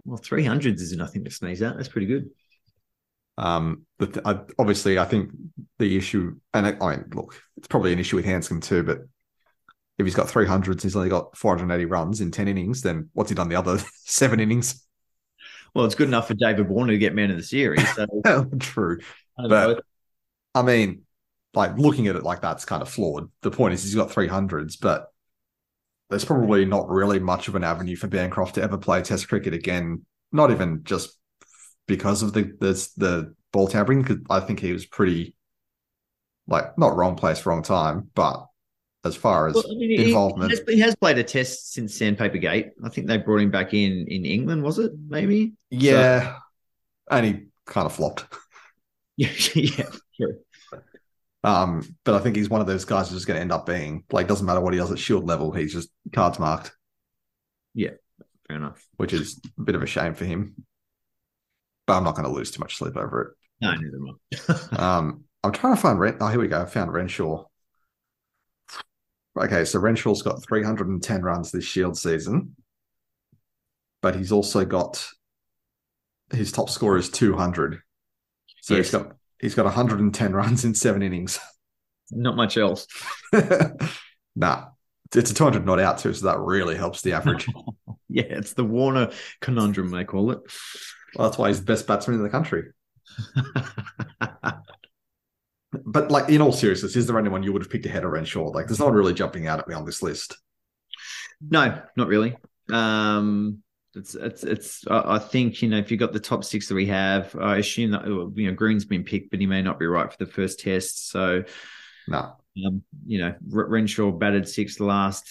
[0.05, 1.75] Well, 300s is nothing to sneeze at.
[1.75, 2.29] That's pretty good.
[3.37, 5.31] Um, but I, obviously, I think
[5.77, 8.99] the issue, and I, I mean, look, it's probably an issue with Handscomb too, but
[9.97, 13.35] if he's got 300s, he's only got 480 runs in 10 innings, then what's he
[13.35, 14.84] done the other seven innings?
[15.75, 17.87] Well, it's good enough for David Warner to get man of the series.
[17.93, 18.05] So.
[18.59, 18.99] True.
[19.37, 19.83] I but
[20.55, 21.01] I mean,
[21.53, 23.29] like looking at it like that's kind of flawed.
[23.41, 25.11] The point is he's got 300s, but
[26.09, 29.53] there's probably not really much of an avenue for Bancroft to ever play Test cricket
[29.53, 30.05] again.
[30.31, 31.17] Not even just
[31.87, 35.35] because of the the, the ball tampering, because I think he was pretty
[36.47, 38.47] like not wrong place, wrong time, but
[39.05, 41.95] as far as well, I mean, involvement, he has, he has, played a test since
[41.95, 42.71] Sandpaper Gate.
[42.83, 44.63] I think they brought him back in in England.
[44.63, 45.53] Was it maybe?
[45.69, 46.37] Yeah, so,
[47.11, 48.25] and he kind of flopped.
[49.17, 50.33] Yeah, yeah, sure.
[51.41, 53.65] Um, but I think he's one of those guys who's just going to end up
[53.65, 56.75] being like doesn't matter what he does at shield level, he's just cards marked.
[57.73, 57.91] Yeah,
[58.45, 58.85] fair enough.
[58.97, 60.65] Which is a bit of a shame for him.
[61.87, 63.27] But I'm not going to lose too much sleep over it.
[63.61, 64.97] No, neither am I.
[64.97, 66.17] um, I'm trying to find Ren.
[66.19, 66.61] Oh, here we go.
[66.61, 67.45] I found Renshaw.
[69.37, 72.55] Okay, so Renshaw's got 310 runs this Shield season,
[74.01, 75.05] but he's also got
[76.31, 77.81] his top score is 200.
[78.61, 78.85] So yes.
[78.85, 81.39] he's got He's got 110 runs in seven innings.
[82.11, 82.87] Not much else.
[84.35, 84.65] nah,
[85.13, 87.47] it's a 200 not out too, so that really helps the average.
[88.09, 90.39] yeah, it's the Warner conundrum they call it.
[91.15, 92.65] Well, that's why he's the best batsman in the country.
[95.95, 98.49] But like in all seriousness, is there anyone you would have picked ahead of Renshaw?
[98.49, 100.37] Like, there's no one really jumping out at me on this list.
[101.39, 102.35] No, not really.
[102.69, 104.85] Um, it's it's it's.
[104.89, 107.91] I think you know if you got the top six that we have, I assume
[107.91, 110.59] that you know Green's been picked, but he may not be right for the first
[110.59, 111.11] test.
[111.11, 111.45] So,
[112.09, 112.35] no,
[112.67, 115.29] um, you know Renshaw batted six last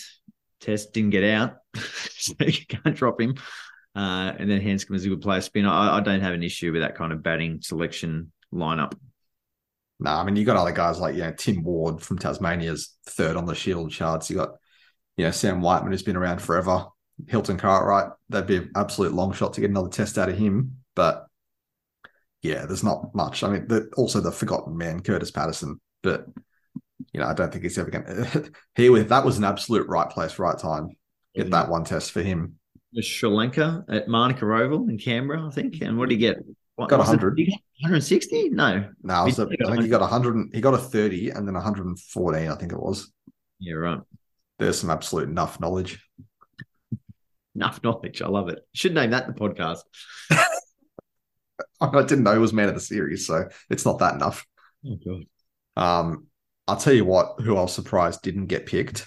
[0.60, 3.34] test, didn't get out, so you can't drop him.
[3.94, 5.66] Uh, and then Handscomb is a good player spin.
[5.66, 8.94] I, I don't have an issue with that kind of batting selection lineup.
[10.00, 13.36] No, I mean you got other guys like you know Tim Ward from Tasmania's third
[13.36, 14.30] on the Shield charts.
[14.30, 14.50] You got
[15.16, 16.86] you know Sam Whiteman who's been around forever.
[17.28, 20.78] Hilton Cartwright, that'd be an absolute long shot to get another test out of him.
[20.96, 21.26] But
[22.42, 23.42] yeah, there's not much.
[23.42, 25.80] I mean, the, also the forgotten man, Kurtis Patterson.
[26.02, 26.26] But
[27.12, 28.50] you know, I don't think he's ever going to.
[28.74, 30.90] Here with that was an absolute right place, right time.
[31.34, 32.58] Get that one test for him.
[33.00, 35.80] Sri Lanka at Manuka Oval in Canberra, I think.
[35.80, 36.36] And what did he get?
[36.76, 37.38] What, Got was it 100.
[37.38, 38.48] 160?
[38.50, 38.88] No.
[39.02, 40.48] No, it was a, He got I think he got 100.
[40.52, 42.48] He got a 30 and then 114.
[42.48, 43.12] I think it was.
[43.60, 44.00] Yeah, right.
[44.58, 46.04] There's some absolute enough knowledge.
[47.54, 48.22] Enough knowledge.
[48.22, 48.60] I love it.
[48.72, 49.80] Should name that the podcast.
[51.80, 54.44] I didn't know he was man of the series, so it's not that enough.
[54.86, 55.26] Oh, God.
[55.76, 56.26] Um,
[56.66, 59.06] I'll tell you what, who I was surprised didn't get picked,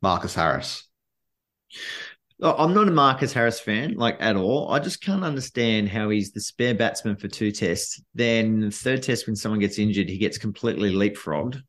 [0.00, 0.88] Marcus Harris.
[2.42, 4.70] I'm not a Marcus Harris fan, like at all.
[4.70, 8.02] I just can't understand how he's the spare batsman for two tests.
[8.14, 11.62] Then the third test, when someone gets injured, he gets completely leapfrogged.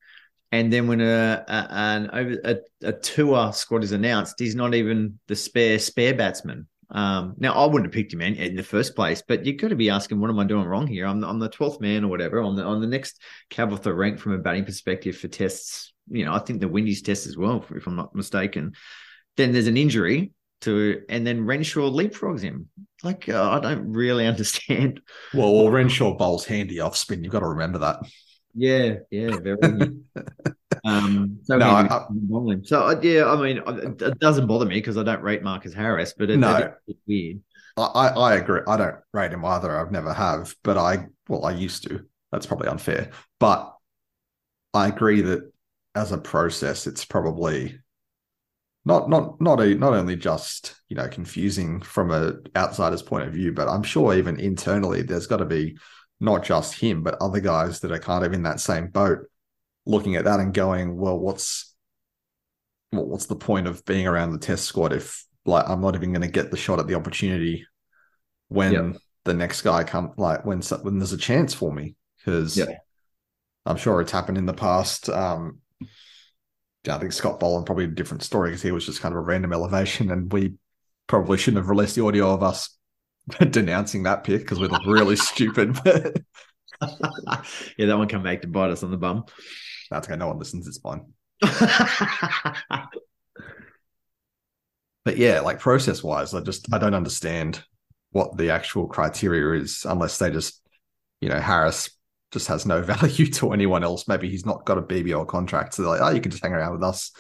[0.51, 2.57] And then when a, a an over a,
[2.87, 6.67] a tour squad is announced, he's not even the spare spare batsman.
[6.89, 9.69] Um, now I wouldn't have picked him in, in the first place, but you've got
[9.69, 11.07] to be asking, what am I doing wrong here?
[11.07, 13.81] I'm the, I'm the 12th man or whatever on the on the next cab off
[13.81, 15.93] the rank from a batting perspective for tests.
[16.09, 18.73] You know, I think the Windies test as well, if I'm not mistaken.
[19.37, 20.33] Then there's an injury
[20.63, 22.69] to, and then Renshaw leapfrogs him.
[23.03, 25.01] Like uh, I don't really understand.
[25.33, 27.23] Well, well, Renshaw bowls handy off spin.
[27.23, 27.99] You've got to remember that.
[28.55, 29.57] Yeah, yeah, very.
[30.85, 32.67] um, so No, I- with.
[32.67, 33.61] So uh, yeah, I mean,
[33.99, 36.55] it doesn't bother me because I don't rate Marcus Harris, but it, No.
[36.57, 37.39] it- it's weird.
[37.77, 38.61] I, I I agree.
[38.67, 39.79] I don't rate him either.
[39.79, 42.05] I've never have, but I well, I used to.
[42.31, 43.09] That's probably unfair,
[43.39, 43.75] but
[44.73, 45.51] I agree that
[45.95, 47.79] as a process, it's probably
[48.85, 53.33] not not not a not only just you know confusing from a outsider's point of
[53.33, 55.77] view, but I'm sure even internally there's got to be
[56.19, 59.19] not just him, but other guys that are kind of in that same boat,
[59.85, 61.75] looking at that and going, well, what's
[62.91, 66.11] well, what's the point of being around the test squad if like I'm not even
[66.13, 67.65] going to get the shot at the opportunity
[68.49, 68.97] when Yep.
[69.25, 72.85] the next guy come like when when there's a chance for me because Yep.
[73.65, 75.09] I'm sure it's happened in the past.
[75.09, 75.59] Um,
[76.87, 79.21] I think Scott Boland probably a different story because he was just kind of a
[79.21, 80.55] random elevation, and we
[81.07, 82.77] probably shouldn't have released the audio of us
[83.49, 85.77] denouncing that pick because we look really stupid.
[85.83, 86.17] But
[87.77, 89.25] yeah, that one come back to bite us on the bum.
[89.89, 90.17] that's okay.
[90.17, 90.67] No one listens.
[90.67, 91.05] It's fine.
[95.05, 97.63] But yeah, like process wise, I just I don't understand
[98.11, 100.61] what the actual criteria is unless they just,
[101.19, 101.89] you know, Harris
[102.33, 104.07] just has no value to anyone else.
[104.07, 106.53] Maybe he's not got a BBL contract, so they're like, oh, you can just hang
[106.53, 107.11] around with us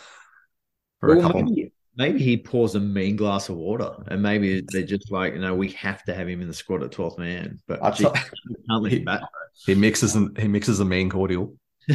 [0.99, 1.43] for a couple.
[1.43, 5.39] maybe, maybe he pours a mean glass of water, and maybe they're just like, you
[5.39, 7.59] know, we have to have him in the squad at 12th man.
[7.67, 8.15] But I gee, thought-
[8.69, 9.21] can't let he, him back.
[9.65, 11.55] he mixes and he mixes a mean cordial.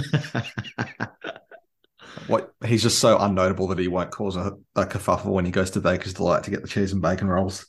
[2.26, 5.70] What he's just so unnotable that he won't cause a, a kerfuffle when he goes
[5.72, 7.66] to Baker's Delight to get the cheese and bacon rolls.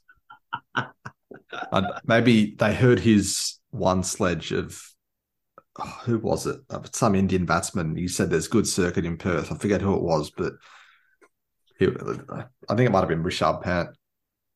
[2.06, 4.82] Maybe they heard his one sledge of
[6.06, 6.60] who was it?
[6.70, 7.96] Uh, Some Indian batsman.
[7.96, 9.52] He said there's good circuit in Perth.
[9.52, 10.54] I forget who it was, but
[11.78, 13.90] he, I think it might have been Rishabh Pant.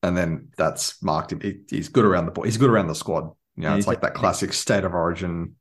[0.02, 1.40] And then that's marked him.
[1.40, 2.44] He- he's good around the ball.
[2.44, 3.30] He's good around the squad.
[3.56, 5.56] You know, Yeah, it's like that classic state of origin.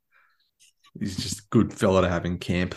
[1.00, 2.76] He's just a good fella to have in camp.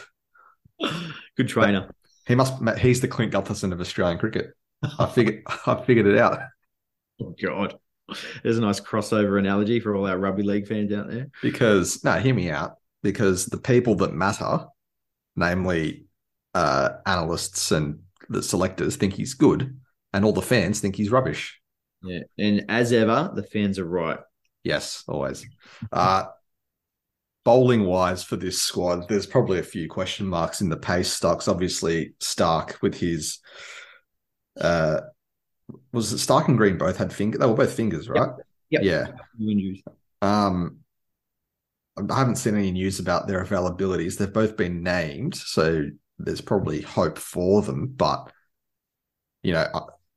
[1.37, 1.91] Good trainer.
[2.26, 2.55] He must.
[2.78, 4.53] He's the Clint Gutherson of Australian cricket.
[4.99, 5.43] I figured.
[5.66, 6.39] I figured it out
[7.20, 7.74] Oh God,
[8.43, 11.29] there's a nice crossover analogy for all our rugby league fans out there.
[11.43, 12.77] because no, hear me out.
[13.03, 14.67] Because the people that matter,
[15.37, 16.07] namely
[16.55, 19.79] uh, analysts and the selectors, think he's good,
[20.13, 21.61] and all the fans think he's rubbish.
[22.03, 24.19] Yeah, and as ever, the fans are right.
[24.65, 25.47] Yes, always.
[25.93, 26.25] Uh,
[27.45, 31.47] bowling wise for this squad, there's probably a few question marks in the pace stocks.
[31.47, 33.39] Obviously, Starc with his
[34.61, 35.01] uh
[35.93, 38.31] was it Starc and Green both had finger they were both fingers, right?
[38.71, 38.83] Yep.
[38.83, 39.07] Yeah.
[40.23, 40.79] Um
[42.11, 44.19] I haven't seen any news about their availabilities.
[44.19, 45.87] They've both been named, so
[46.19, 47.87] there's probably hope for them.
[47.87, 48.31] But
[49.43, 49.67] you know,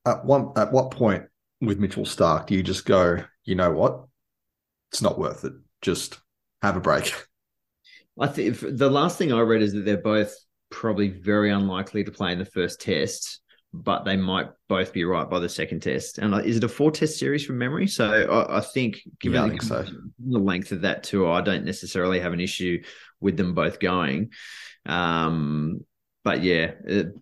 [0.05, 1.25] at one at what point
[1.61, 4.05] with Mitchell Starc do you just go, you know what,
[4.91, 5.53] it's not worth it.
[5.81, 6.19] Just
[6.61, 7.13] have a break.
[8.19, 10.35] I think the last thing I read is that they're both
[10.69, 13.39] probably very unlikely to play in the first test,
[13.73, 16.17] but they might both be right by the second test.
[16.17, 17.87] And uh, is it a four test series from memory?
[17.87, 19.85] So I, I think, given Yeah, I the, so.
[20.19, 22.81] the length of that tour, I don't necessarily have an issue
[23.19, 24.31] with them both going.
[24.85, 25.81] Um,
[26.23, 27.13] but yeah, it,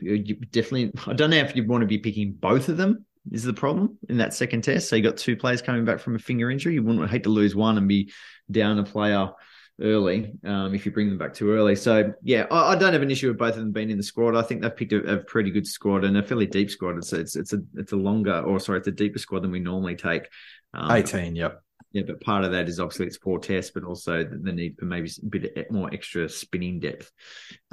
[0.00, 0.92] you you definitely.
[1.06, 3.04] I don't know if you want to be picking both of them.
[3.30, 4.88] Is the problem in that second test?
[4.88, 6.74] So you got two players coming back from a finger injury.
[6.74, 8.12] You wouldn't hate to lose one and be
[8.50, 9.30] down a player
[9.82, 11.76] early um, if you bring them back too early.
[11.76, 14.02] So yeah, I, I don't have an issue with both of them being in the
[14.02, 14.36] squad.
[14.36, 16.98] I think they've picked a, a pretty good squad and a fairly deep squad.
[16.98, 19.60] It's it's it's a it's a longer or sorry, it's a deeper squad than we
[19.60, 20.28] normally take.
[20.74, 21.62] Um, 18, yep.
[21.92, 24.86] yeah, but part of that is obviously it's poor test, but also the, need for
[24.86, 27.10] maybe a bit more extra spinning depth.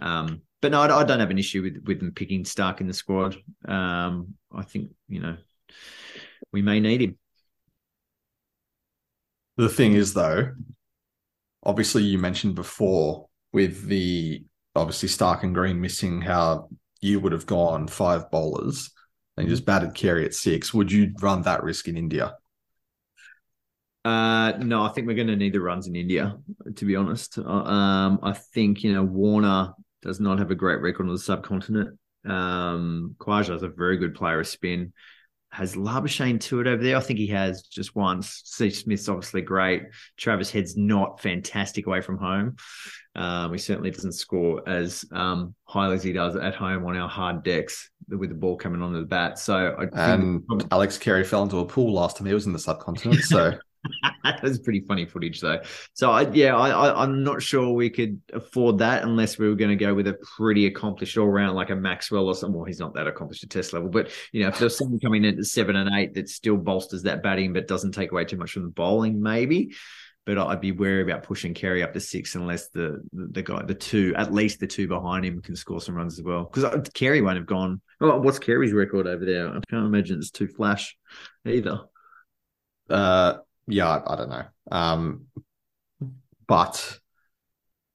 [0.02, 2.88] Um, but no, I, I don't have an issue with with them picking Starc in
[2.88, 3.38] the squad.
[3.68, 5.38] Um, I think you know
[6.52, 7.18] we may need him.
[9.58, 10.54] The thing is, though,
[11.64, 14.44] obviously you mentioned before with the
[14.76, 16.70] obviously Starc and Green missing how
[17.02, 18.92] you would have gone five bowlers
[19.38, 20.74] and just batted Carey at six.
[20.74, 22.36] Would you run that risk in India?
[24.06, 26.38] Uh, no, I think we're going to need the runs in India,
[26.76, 27.38] to be honest.
[27.38, 31.20] Uh, um, I think, you know, Warner does not have a great record on the
[31.20, 31.98] subcontinent.
[32.26, 34.94] Um, Khawaja is a very good player of spin.
[35.52, 36.96] Has Labuschagne to it over there?
[36.96, 38.42] I think he has just once.
[38.46, 39.84] Steve Smith's obviously great.
[40.16, 42.56] Travis Head's not fantastic away from home.
[43.16, 47.10] Um, he certainly doesn't score as um, highly as he does at home on our
[47.10, 49.40] hard decks with the ball coming onto the bat.
[49.40, 52.60] So I and Alex Carey fell into a pool last time he was in the
[52.60, 53.22] subcontinent.
[53.22, 53.54] So
[54.24, 55.60] that was pretty funny footage though.
[55.94, 59.70] So I, yeah, I, am not sure we could afford that unless we were going
[59.70, 62.58] to go with a pretty accomplished all round like a Maxwell or something.
[62.58, 65.24] Well, he's not that accomplished at test level, but you know, if there's someone coming
[65.24, 68.38] in at seven and eight that still bolsters that batting but doesn't take away too
[68.38, 69.74] much from the bowling, maybe.
[70.26, 73.74] But I'd be wary about pushing Carey up to six unless the the guy, the
[73.74, 76.44] two, at least the two behind him, can score some runs as well.
[76.44, 77.82] Because uh, Carey won't have gone.
[78.02, 79.48] Oh, what's Carey's record over there?
[79.48, 80.96] I can't imagine it's too flash
[81.48, 81.82] either.
[82.90, 83.38] Uh,
[83.70, 84.46] yeah, I, I don't know.
[84.72, 85.26] Um,
[86.48, 87.00] but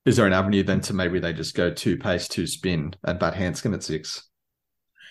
[0.06, 3.18] is there an avenue then to maybe they just go two pace, two spin, and
[3.18, 4.28] bat Handscomb at six?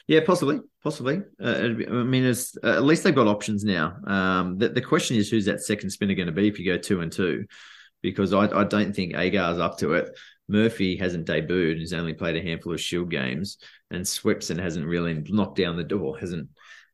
[0.07, 1.22] Yeah, possibly, possibly.
[1.41, 3.95] Uh, I mean, it's, uh, at least they've got options now.
[4.05, 6.78] Um, the, the question is, who's that second spinner going to be if you go
[6.78, 7.45] two and two?
[8.01, 10.09] Because I, I don't think Agar's up to it.
[10.49, 13.59] Murphy hasn't debuted; he's only played a handful of Shield games,
[13.91, 16.49] and Swepson hasn't really knocked down the door, hasn't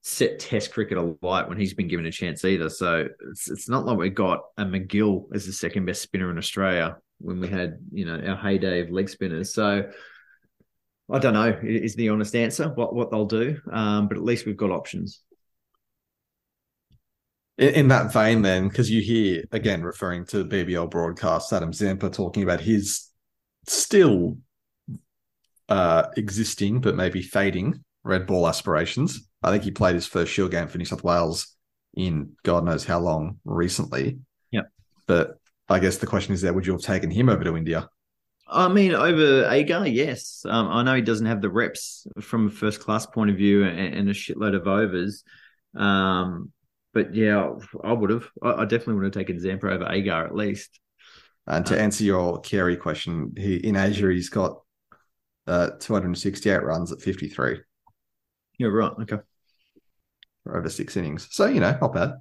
[0.10, 2.70] set Test cricket alight when he's been given a chance either.
[2.70, 6.38] So it's it's not like we got a MacGill as the second best spinner in
[6.38, 9.54] Australia when we had you know our heyday of leg spinners.
[9.54, 9.90] So
[11.12, 14.46] I don't know is the honest answer what what they'll do, um, but at least
[14.46, 15.22] we've got options.
[17.58, 22.10] In, in that vein, then, because you hear again referring to BBL broadcast, Adam Zampa
[22.10, 23.10] talking about his
[23.68, 24.38] still
[25.68, 29.29] uh, existing but maybe fading red ball aspirations.
[29.42, 31.56] I think he played his first Shield game for New South Wales
[31.96, 34.20] in God knows how long recently.
[34.52, 34.64] Yeah.
[35.08, 37.90] But I guess the question is there, would you have taken him over to India?
[38.48, 40.44] I mean, over Agar, yes.
[40.48, 43.64] Um, I know he doesn't have the reps from a first class point of view
[43.64, 45.24] and, and a shitload of overs.
[45.76, 46.52] Um,
[46.94, 47.52] but yeah,
[47.84, 48.28] I would have.
[48.42, 50.80] I, definitely would have taken Zampa over Agar at least.
[51.46, 54.62] And to um, answer your Carey question, he in Asia he's got
[55.46, 57.60] uh, 268 runs at 53.
[58.58, 58.92] Yeah, right.
[59.02, 59.18] Okay.
[60.44, 61.28] For over six innings.
[61.32, 62.14] So, you know, not bad.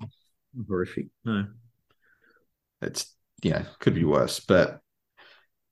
[0.69, 1.07] Horrific.
[1.25, 1.47] No.
[2.83, 4.41] It's, you know, could be worse.
[4.41, 4.81] But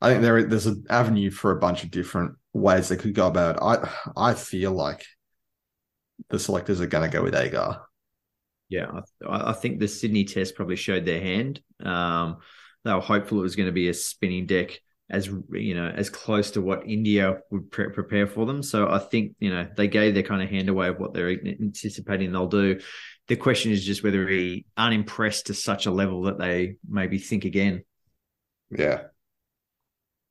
[0.00, 3.26] I think there there's an avenue for a bunch of different ways they could go
[3.26, 3.62] about it.
[3.62, 5.04] I I feel like
[6.28, 7.82] the selectors are going to go with Agar.
[8.68, 11.60] Yeah, I, I, think the Sydney test probably showed their hand.
[11.80, 12.38] Um,
[12.84, 16.10] they were hopeful it was going to be a spinning deck as you know as
[16.10, 18.62] close to what India would pre- prepare for them.
[18.62, 21.30] So I think you know they gave their kind of hand away of what they're
[21.30, 22.80] anticipating they'll do.
[23.28, 27.44] The question is just whether he unimpressed to such a level that they maybe think
[27.44, 27.84] again.
[28.70, 29.02] Yeah,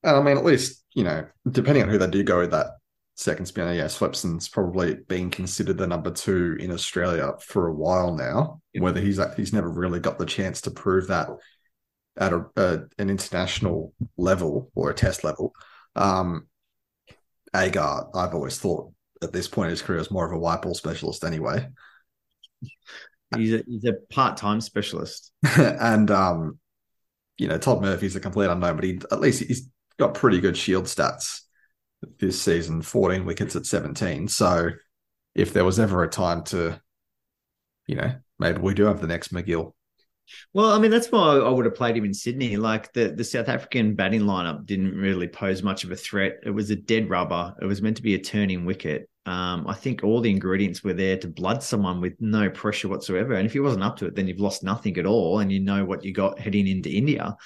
[0.04, 2.68] I mean, at least you know, depending on who they do go with that
[3.14, 8.14] second spinner, yeah, Swepson's probably been considered the number two in Australia for a while
[8.14, 8.60] now.
[8.74, 8.82] Yeah.
[8.82, 11.30] Whether he's he's never really got the chance to prove that
[12.18, 15.52] at a, a, an international level or a test level.
[15.94, 16.48] Um,
[17.54, 18.92] Agar, I've always thought
[19.22, 21.68] at this point in his career was more of a white ball specialist anyway.
[23.34, 25.32] He's a, he's a part time specialist.
[25.56, 26.58] and, um,
[27.38, 30.56] you know, Todd Murphy's a complete unknown, but he at least he's got pretty good
[30.56, 31.40] shield stats
[32.18, 34.28] this season 14 wickets at 17.
[34.28, 34.70] So
[35.34, 36.80] if there was ever a time to,
[37.86, 39.72] you know, maybe we do have the next MacGill
[40.52, 42.56] well, I mean, that's why I would have played him in Sydney.
[42.56, 46.38] Like the, the South African batting lineup didn't really pose much of a threat.
[46.44, 47.54] It was a dead rubber.
[47.60, 49.08] It was meant to be a turning wicket.
[49.26, 53.34] Um, I think all the ingredients were there to blood someone with no pressure whatsoever.
[53.34, 55.60] And if he wasn't up to it, then you've lost nothing at all, and you
[55.60, 57.36] know what you got heading into India.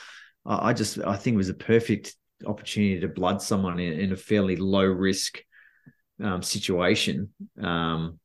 [0.44, 2.14] I, just I think it was a perfect
[2.46, 5.42] opportunity to blood someone in, in a fairly low risk
[6.22, 7.30] um, situation.
[7.62, 8.18] Um,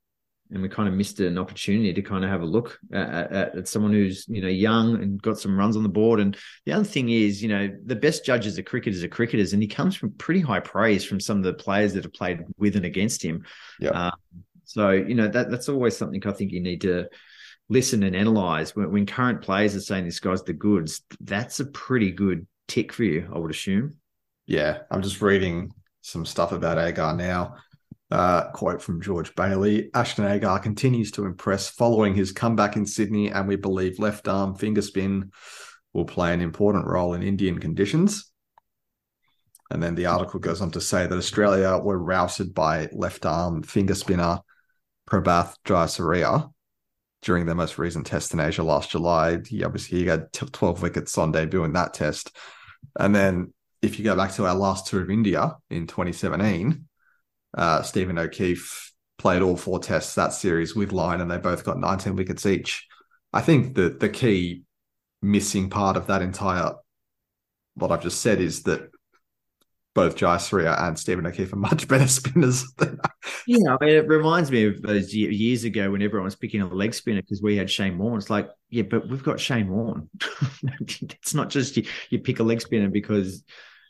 [0.52, 3.58] and we kind of missed an opportunity to kind of have a look at, at,
[3.58, 6.20] at, someone who's you know young and got some runs on the board.
[6.20, 9.62] And the other thing is, you know, the best judges of cricketers are cricketers, and
[9.62, 12.76] he comes from pretty high praise from some of the players that have played with
[12.76, 13.44] and against him.
[13.80, 13.92] Yeah.
[13.92, 14.12] Uh,
[14.66, 17.08] so you know that that's always something I think you need to
[17.70, 18.76] listen and analyze.
[18.76, 22.94] When, when current players are saying this guy's the goods, that's a pretty good tick
[22.94, 23.96] for you, I would assume.
[24.46, 25.72] Yeah, I'm just reading
[26.02, 27.56] some stuff about Agar now.
[28.16, 33.30] Uh, quote from George Bailey Ashton Agar continues to impress following his comeback in Sydney,
[33.30, 35.34] and we believe left arm finger spin
[35.92, 38.32] will play an important role in Indian conditions.
[39.70, 43.64] And then the article goes on to say that Australia were routed by left arm
[43.64, 44.40] finger spinner
[45.10, 46.50] Prabath Jayasuriya
[47.22, 49.40] during their most recent test in Asia last July.
[49.46, 52.34] He obviously he had 12 wickets on debut in that test.
[52.98, 56.85] And then if you go back to our last tour of India in 2017,
[57.56, 61.80] uh, Stephen O'Keefe played all four tests that series with Lyon and they both got
[61.80, 62.88] 19 wickets each.
[63.34, 64.64] I think that the key
[65.22, 66.74] missing part of that entire
[67.76, 68.90] what I've just said is that
[69.94, 72.66] both Jayasuriya and Stephen O'Keefe are much better spinners.
[73.48, 76.94] Yeah, I it reminds me of those years ago when everyone was picking a leg
[76.94, 78.18] spinner because we had Shane Warne.
[78.18, 80.10] It's like, yeah, but we've got Shane Warne.
[80.82, 83.44] it's not just you, you pick a leg spinner because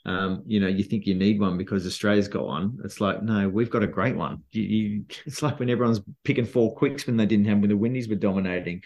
[0.06, 2.78] um, you know you think you need one because Australia's got one.
[2.84, 4.44] It's like, no, we've got a great one.
[4.52, 7.78] You, you, it's like when everyone's picking four quicks when they didn't have when the
[7.78, 8.82] Windies were dominating.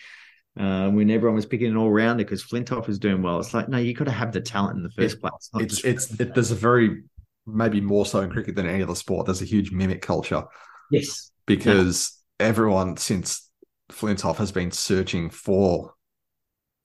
[0.60, 3.40] Uh, when everyone was picking an all rounder because Flintoff was doing well.
[3.40, 5.50] It's like, no, you got to have the talent in the first it, place.
[5.54, 5.86] It's, just...
[5.86, 7.04] it's, it, there's a very,
[7.46, 10.44] maybe more so in cricket than any other sport, there's a huge mimic culture.
[10.92, 11.32] Yes.
[11.46, 12.48] Because yeah.
[12.48, 13.50] everyone since
[13.90, 15.94] Flintoff has been searching for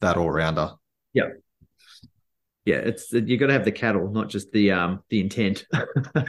[0.01, 0.72] that all rounder.
[1.12, 1.30] Yeah.
[2.64, 2.76] Yeah.
[2.76, 5.66] It's, you got to have the cattle, not just the, um, the intent.
[5.72, 6.26] but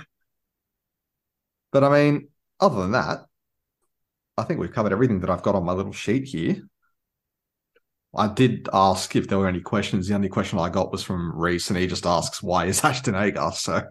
[1.84, 2.30] I mean,
[2.60, 3.26] other than that,
[4.38, 6.62] I think we've covered everything that I've got on my little sheet here.
[8.16, 10.08] I did ask if there were any questions.
[10.08, 13.16] The only question I got was from Reese, and he just asks, "Why is Ashton
[13.16, 13.84] Agar?" So,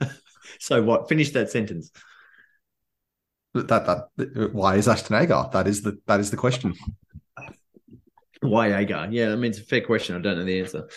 [0.58, 1.08] so what?
[1.08, 1.92] Finish that sentence.
[3.54, 5.50] That that why is Ashton Agar?
[5.52, 6.74] That is the that is the question.
[8.42, 9.08] Why Agar?
[9.10, 10.16] Yeah, I mean it's a fair question.
[10.16, 10.88] I don't know the answer.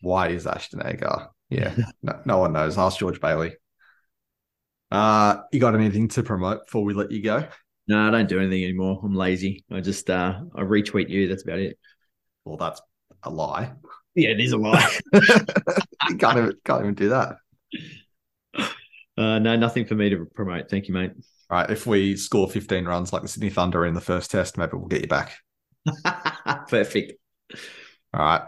[0.00, 1.30] Why is Ashton Agar?
[1.48, 2.76] Yeah, no, no one knows.
[2.76, 3.54] Ask George Bailey.
[4.90, 7.46] Uh, you got anything to promote before we let you go?
[7.86, 9.00] No, I don't do anything anymore.
[9.02, 9.64] I'm lazy.
[9.70, 11.28] I just uh I retweet you.
[11.28, 11.78] That's about it.
[12.44, 12.80] Well, that's
[13.22, 13.72] a lie.
[14.14, 14.98] Yeah, it is a lie.
[15.12, 17.36] you can't even can't even do that.
[19.16, 20.68] Uh, no, nothing for me to promote.
[20.68, 21.12] Thank you, mate.
[21.50, 21.70] All right.
[21.70, 24.88] If we score 15 runs like the Sydney Thunder in the first test, maybe we'll
[24.88, 25.36] get you back.
[26.68, 27.14] Perfect.
[28.14, 28.42] All right.